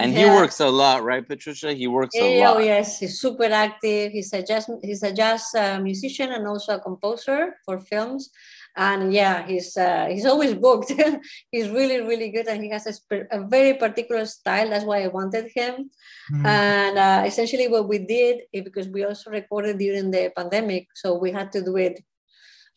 And 0.00 0.12
yeah. 0.12 0.18
he 0.18 0.30
works 0.30 0.58
a 0.58 0.68
lot, 0.68 1.04
right, 1.04 1.26
Patricia? 1.26 1.72
He 1.72 1.86
works 1.86 2.16
a 2.16 2.38
yeah, 2.38 2.48
lot. 2.48 2.56
Oh, 2.56 2.60
yes, 2.60 2.98
he's 2.98 3.20
super 3.20 3.44
active. 3.44 4.10
He's 4.10 4.32
a 4.32 4.42
jazz, 4.42 4.68
he's 4.82 5.04
a 5.04 5.12
jazz 5.12 5.46
uh, 5.56 5.78
musician 5.78 6.32
and 6.32 6.48
also 6.48 6.74
a 6.74 6.80
composer 6.80 7.54
for 7.64 7.78
films. 7.78 8.30
and 8.76 9.12
yeah, 9.12 9.46
he's 9.46 9.76
uh, 9.76 10.06
he's 10.10 10.26
always 10.26 10.54
booked. 10.54 10.90
he's 11.52 11.68
really 11.68 12.00
really 12.00 12.30
good, 12.30 12.48
and 12.48 12.64
he 12.64 12.70
has 12.70 12.86
a, 12.88 12.94
a, 13.30 13.46
very 13.46 13.74
particular 13.74 14.24
style. 14.24 14.70
That's 14.70 14.86
why 14.86 15.04
I 15.04 15.08
wanted 15.08 15.52
him. 15.54 15.90
Mm-hmm. 16.32 16.46
And 16.46 16.98
uh, 16.98 17.22
essentially, 17.26 17.68
what 17.68 17.86
we 17.86 17.98
did 17.98 18.42
eh, 18.54 18.62
because 18.62 18.88
we 18.88 19.04
also 19.04 19.30
recorded 19.30 19.76
during 19.78 20.10
the 20.10 20.32
pandemic, 20.34 20.88
so 20.94 21.18
we 21.18 21.30
had 21.30 21.52
to 21.52 21.62
do 21.62 21.76
it 21.76 22.02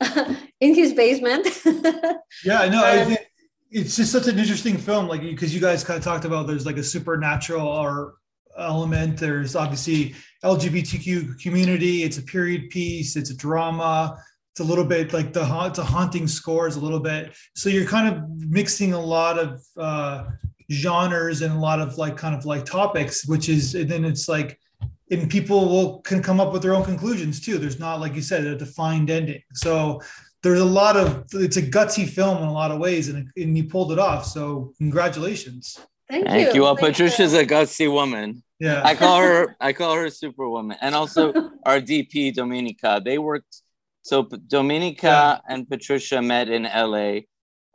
in 0.59 0.75
his 0.75 0.93
basement. 0.93 1.47
yeah, 2.43 2.61
I 2.61 2.69
know. 2.69 2.83
I 2.83 3.03
think 3.05 3.19
it's 3.71 3.95
just 3.95 4.11
such 4.11 4.27
an 4.27 4.39
interesting 4.39 4.77
film, 4.77 5.07
like 5.07 5.21
because 5.21 5.53
you 5.53 5.61
guys 5.61 5.83
kind 5.83 5.97
of 5.97 6.03
talked 6.03 6.25
about 6.25 6.47
there's 6.47 6.65
like 6.65 6.77
a 6.77 6.83
supernatural 6.83 7.67
or 7.67 8.15
element. 8.57 9.17
There's 9.17 9.55
obviously 9.55 10.15
LGBTQ 10.43 11.39
community. 11.41 12.03
It's 12.03 12.17
a 12.17 12.23
period 12.23 12.69
piece. 12.69 13.15
It's 13.15 13.29
a 13.29 13.37
drama. 13.37 14.17
It's 14.51 14.61
a 14.61 14.63
little 14.63 14.85
bit 14.85 15.11
like 15.11 15.33
the 15.33 15.41
it's 15.65 15.79
a 15.79 15.83
haunting 15.83 16.27
scores 16.27 16.77
a 16.77 16.79
little 16.79 16.99
bit. 16.99 17.35
So 17.55 17.69
you're 17.69 17.87
kind 17.87 18.13
of 18.13 18.23
mixing 18.49 18.93
a 18.93 18.99
lot 18.99 19.37
of 19.37 19.61
uh, 19.77 20.25
genres 20.71 21.41
and 21.41 21.53
a 21.53 21.59
lot 21.59 21.79
of 21.79 21.97
like 21.97 22.15
kind 22.15 22.35
of 22.35 22.45
like 22.45 22.65
topics, 22.65 23.27
which 23.27 23.49
is 23.49 23.75
and 23.75 23.89
then 23.89 24.05
it's 24.05 24.29
like 24.29 24.57
and 25.11 25.29
people 25.29 25.69
will 25.69 25.99
can 26.01 26.21
come 26.21 26.39
up 26.39 26.51
with 26.51 26.61
their 26.61 26.73
own 26.73 26.83
conclusions 26.83 27.39
too. 27.39 27.57
There's 27.57 27.79
not 27.79 27.99
like 27.99 28.15
you 28.15 28.21
said 28.21 28.45
a 28.45 28.55
defined 28.55 29.09
ending. 29.09 29.41
So 29.53 30.01
there's 30.43 30.59
a 30.59 30.65
lot 30.65 30.97
of 30.97 31.25
it's 31.33 31.57
a 31.57 31.61
gutsy 31.61 32.07
film 32.07 32.37
in 32.37 32.43
a 32.43 32.53
lot 32.53 32.71
of 32.71 32.79
ways, 32.79 33.09
and, 33.09 33.29
and 33.35 33.57
you 33.57 33.65
pulled 33.65 33.91
it 33.91 33.99
off. 33.99 34.25
So 34.25 34.73
congratulations. 34.77 35.79
Thank, 36.09 36.27
Thank 36.27 36.47
you. 36.49 36.53
you. 36.55 36.61
Well, 36.61 36.75
Thank 36.75 36.95
Patricia's 36.95 37.33
you. 37.33 37.39
a 37.39 37.45
gutsy 37.45 37.91
woman. 37.91 38.43
Yeah. 38.59 38.81
I 38.83 38.95
call 38.95 39.19
her 39.21 39.55
I 39.61 39.73
call 39.73 39.95
her 39.95 40.05
a 40.05 40.11
superwoman. 40.11 40.77
And 40.81 40.95
also 40.95 41.33
our 41.65 41.79
DP 41.79 42.33
Dominica. 42.33 43.01
They 43.03 43.17
worked 43.17 43.61
so 44.01 44.23
Dominica 44.23 45.07
yeah. 45.07 45.37
and 45.53 45.67
Patricia 45.67 46.21
met 46.21 46.49
in 46.49 46.63
LA 46.63 47.21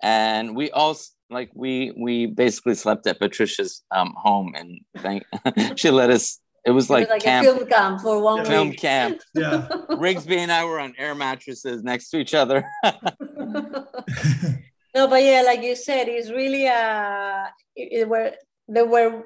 and 0.03 0.55
we 0.55 0.71
all 0.71 0.97
like 1.29 1.51
we 1.55 1.93
we 1.97 2.27
basically 2.27 2.75
slept 2.75 3.07
at 3.07 3.19
Patricia's 3.19 3.83
um, 3.91 4.15
home 4.17 4.55
and 4.57 4.81
thank 4.99 5.25
she 5.77 5.91
let 5.91 6.11
us 6.11 6.39
it 6.65 6.71
was 6.71 6.91
like, 6.91 7.09
it 7.09 7.11
was 7.11 7.15
like 7.15 7.23
camp, 7.23 7.47
a 7.47 7.53
film 7.55 7.69
camp 7.69 8.01
for 8.01 8.21
one 8.23 8.45
film 8.45 8.71
week. 8.71 8.81
camp. 8.81 9.21
Yeah. 9.35 9.69
Rigsby 9.91 10.37
and 10.37 10.53
I 10.53 10.65
were 10.65 10.79
on 10.79 10.95
air 10.99 11.15
mattresses 11.15 11.83
next 11.83 12.11
to 12.11 12.19
each 12.19 12.35
other. 12.35 12.69
no, 12.85 13.87
but 14.95 15.23
yeah, 15.23 15.43
like 15.45 15.63
you 15.63 15.75
said, 15.75 16.09
it's 16.09 16.31
really 16.31 16.67
uh 16.67 17.47
it, 17.75 18.01
it 18.01 18.09
were 18.09 18.33
there 18.69 18.87
were 18.87 19.25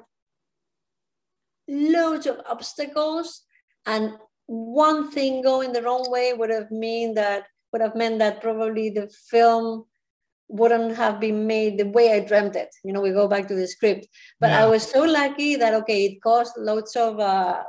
loads 1.67 2.25
of 2.25 2.39
obstacles 2.45 3.41
and 3.85 4.13
one 4.47 5.11
thing 5.11 5.41
going 5.41 5.73
the 5.73 5.81
wrong 5.81 6.09
way 6.09 6.33
would 6.33 6.51
have 6.51 6.71
mean 6.71 7.15
that 7.15 7.47
would 7.71 7.81
have 7.81 7.95
meant 7.95 8.19
that 8.19 8.41
probably 8.41 8.89
the 8.89 9.09
film 9.29 9.85
wouldn't 10.47 10.95
have 10.95 11.19
been 11.19 11.47
made 11.47 11.77
the 11.77 11.87
way 11.87 12.13
I 12.13 12.19
dreamt 12.19 12.55
it. 12.55 12.69
You 12.83 12.93
know, 12.93 13.01
we 13.01 13.11
go 13.11 13.27
back 13.27 13.47
to 13.47 13.55
the 13.55 13.67
script. 13.67 14.07
But 14.39 14.51
yeah. 14.51 14.63
I 14.63 14.67
was 14.67 14.83
so 14.83 15.03
lucky 15.03 15.55
that 15.55 15.73
okay, 15.73 16.05
it 16.05 16.21
cost 16.21 16.57
loads 16.57 16.95
of 16.95 17.19
uh, 17.19 17.63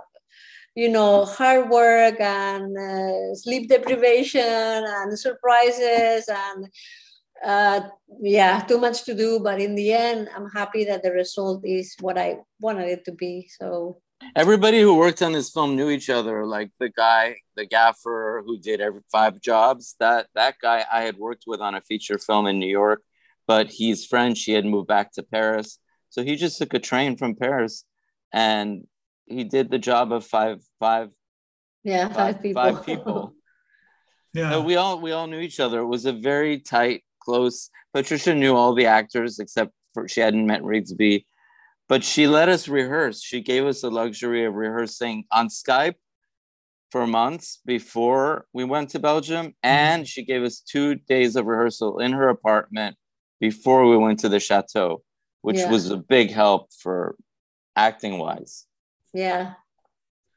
you 0.75 0.89
know 0.89 1.25
hard 1.25 1.71
work 1.71 2.21
and 2.21 2.77
uh, 2.77 3.35
sleep 3.35 3.69
deprivation 3.69 4.43
and 4.43 5.19
surprises 5.19 6.29
and 6.29 6.69
uh, 7.45 7.81
yeah, 8.21 8.61
too 8.61 8.79
much 8.79 9.05
to 9.05 9.15
do. 9.15 9.41
But 9.41 9.61
in 9.61 9.75
the 9.75 9.93
end, 9.93 10.29
I'm 10.35 10.49
happy 10.51 10.85
that 10.85 11.03
the 11.03 11.13
result 11.13 11.65
is 11.65 11.97
what 12.01 12.19
I 12.19 12.39
wanted 12.61 12.89
it 12.89 13.05
to 13.07 13.13
be. 13.13 13.49
So 13.59 14.01
everybody 14.35 14.81
who 14.81 14.95
worked 14.95 15.23
on 15.23 15.33
this 15.33 15.51
film 15.51 15.77
knew 15.77 15.91
each 15.91 16.11
other. 16.11 16.47
Like 16.47 16.71
the 16.79 16.89
guy, 16.89 17.37
the 17.57 17.67
gaffer 17.67 18.43
who 18.45 18.59
did 18.59 18.81
every 18.81 19.01
five 19.11 19.41
jobs. 19.41 19.97
That 20.01 20.29
that 20.35 20.57
guy 20.61 20.85
I 20.91 21.03
had 21.03 21.17
worked 21.17 21.45
with 21.47 21.61
on 21.61 21.75
a 21.75 21.81
feature 21.81 22.19
film 22.19 22.47
in 22.47 22.59
New 22.59 22.69
York, 22.69 23.03
but 23.47 23.69
he's 23.69 24.07
French. 24.07 24.43
He 24.45 24.53
had 24.53 24.65
moved 24.65 24.89
back 24.89 25.13
to 25.13 25.23
Paris, 25.23 25.79
so 26.11 26.23
he 26.23 26.37
just 26.37 26.59
took 26.59 26.75
a 26.75 26.79
train 26.79 27.17
from 27.17 27.35
Paris, 27.35 27.85
and 28.33 28.87
he 29.27 29.45
did 29.45 29.71
the 29.71 29.79
job 29.79 30.13
of 30.13 30.27
five 30.27 30.61
five. 30.81 31.11
Yeah, 31.85 32.09
five, 32.09 32.37
five 32.37 32.43
people. 32.43 32.63
Five 32.63 32.87
people. 32.87 33.35
yeah, 34.35 34.51
so 34.51 34.63
we 34.63 34.77
all 34.77 35.01
we 35.01 35.13
all 35.13 35.27
knew 35.27 35.41
each 35.41 35.61
other. 35.61 35.81
It 35.81 35.87
was 35.87 36.07
a 36.07 36.13
very 36.13 36.61
tight 36.61 37.05
close. 37.21 37.71
Patricia 37.93 38.35
knew 38.35 38.55
all 38.55 38.75
the 38.75 38.87
actors 38.87 39.39
except 39.39 39.73
for 39.95 40.09
she 40.09 40.21
hadn't 40.21 40.47
met 40.47 40.63
Rigsby, 40.63 41.25
but 41.89 42.05
she 42.05 42.27
let 42.27 42.49
us 42.49 42.69
rehearse. 42.69 43.23
She 43.23 43.41
gave 43.41 43.65
us 43.65 43.81
the 43.81 43.91
luxury 43.91 44.45
of 44.45 44.55
rehearsing 44.55 45.25
on 45.31 45.49
Skype 45.49 45.95
for 46.91 47.07
months 47.07 47.61
before 47.65 48.47
we 48.53 48.65
went 48.65 48.91
to 48.91 48.99
Belgium, 48.99 49.47
mm-hmm. 49.47 49.67
and 49.67 50.09
she 50.09 50.25
gave 50.25 50.43
us 50.43 50.61
two 50.61 50.95
days 50.95 51.37
of 51.37 51.47
rehearsal 51.47 51.99
in 51.99 52.13
her 52.13 52.29
apartment 52.29 52.97
before 53.41 53.87
we 53.87 53.97
went 53.97 54.21
to 54.21 54.29
the 54.29 54.41
chateau, 54.41 55.03
which 55.43 55.59
yeah. 55.59 55.71
was 55.71 55.91
a 55.91 55.97
big 55.97 56.31
help 56.31 56.73
for 56.73 57.17
acting 57.77 58.19
wise. 58.19 58.67
Yeah. 59.13 59.55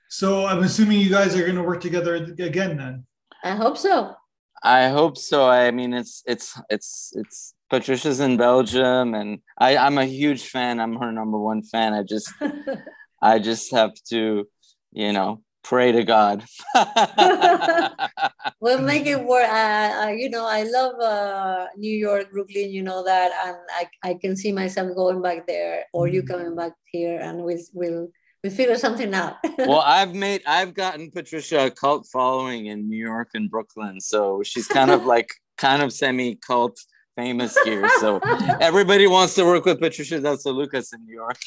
So 0.10 0.46
I'm 0.46 0.64
assuming 0.64 1.00
you 1.00 1.10
guys 1.10 1.36
are 1.36 1.44
going 1.44 1.56
to 1.56 1.64
work 1.64 1.82
together 1.82 2.16
again 2.16 2.78
then. 2.78 3.06
I 3.44 3.52
hope 3.52 3.78
so. 3.78 4.16
I 4.64 4.90
hope 4.90 5.18
so. 5.18 5.48
I 5.48 5.72
mean, 5.72 5.94
it's 5.94 6.24
it's 6.26 6.60
it's 6.70 7.14
it's 7.16 7.54
Patricia's 7.70 8.20
in 8.20 8.38
Belgium, 8.38 9.14
and 9.14 9.40
I 9.58 9.78
I'm 9.78 9.98
a 9.98 10.06
huge 10.06 10.44
fan. 10.48 10.80
I'm 10.80 10.96
her 10.98 11.12
number 11.12 11.40
one 11.40 11.64
fan. 11.64 11.94
I 11.94 12.04
just 12.04 12.34
I 13.22 13.40
just 13.40 13.72
have 13.72 13.94
to, 14.10 14.48
you 14.92 15.14
know, 15.14 15.42
pray 15.64 15.92
to 15.92 16.04
God. 16.04 16.44
we'll 18.60 18.82
make 18.94 19.06
it 19.06 19.24
work. 19.24 19.48
Uh, 19.50 20.06
uh, 20.06 20.14
you 20.16 20.30
know, 20.30 20.48
I 20.48 20.64
love 20.64 21.00
uh, 21.00 21.68
New 21.78 21.96
York, 21.96 22.32
Brooklyn. 22.32 22.72
You 22.72 22.84
know 22.84 23.04
that, 23.04 23.32
and 23.46 23.58
I 23.72 24.10
I 24.10 24.14
can 24.16 24.36
see 24.36 24.52
myself 24.52 24.96
going 24.96 25.22
back 25.22 25.48
there, 25.48 25.86
or 25.94 26.08
you 26.08 26.24
mm-hmm. 26.24 26.32
coming 26.32 26.56
back 26.56 26.74
here, 26.92 27.20
and 27.20 27.44
we'll 27.44 27.64
we'll 27.74 28.10
we 28.44 28.50
figure 28.50 28.78
something 28.78 29.14
out. 29.14 29.38
well, 29.58 29.82
I've 29.82 30.16
made 30.16 30.42
I've 30.46 30.74
gotten 30.74 31.12
Patricia 31.12 31.66
a 31.66 31.72
cult 31.72 32.08
following 32.12 32.68
in 32.68 32.90
New 32.90 32.98
York 32.98 33.30
and 33.34 33.50
Brooklyn, 33.50 34.00
so 34.00 34.44
she's 34.44 34.68
kind 34.68 34.92
of 34.92 35.06
like 35.14 35.30
kind 35.58 35.82
of 35.82 35.92
semi 35.92 36.36
cult 36.36 36.80
famous 37.18 37.58
here. 37.66 37.90
So 38.00 38.20
everybody 38.62 39.08
wants 39.08 39.36
to 39.36 39.44
work 39.44 39.66
with 39.66 39.80
Patricia 39.80 40.20
Lucas 40.46 40.94
in 40.94 41.06
New 41.06 41.14
York. 41.14 41.38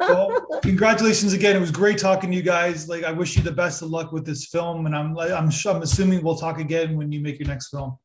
well, 0.00 0.60
congratulations 0.62 1.32
again. 1.32 1.56
It 1.56 1.60
was 1.60 1.70
great 1.70 1.96
talking 1.96 2.30
to 2.30 2.36
you 2.36 2.42
guys. 2.42 2.88
Like 2.88 3.04
I 3.04 3.12
wish 3.12 3.36
you 3.36 3.42
the 3.42 3.52
best 3.52 3.80
of 3.80 3.88
luck 3.88 4.12
with 4.12 4.26
this 4.26 4.46
film, 4.46 4.86
and 4.86 4.94
I'm 4.94 5.18
I'm 5.18 5.48
I'm 5.66 5.82
assuming 5.82 6.22
we'll 6.22 6.36
talk 6.36 6.58
again 6.58 6.96
when 6.96 7.10
you 7.12 7.20
make 7.20 7.38
your 7.38 7.48
next 7.48 7.70
film. 7.70 7.96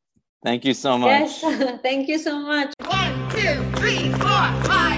Thank 0.45 0.63
you 0.63 0.75
so 0.75 0.97
much. 0.97 1.09
Yes, 1.09 1.79
thank 1.81 2.07
you 2.07 2.19
so 2.19 2.39
much. 2.39 2.71
One, 2.85 3.29
two, 3.31 3.63
three, 3.79 4.11
four, 4.11 4.45
five, 4.61 4.94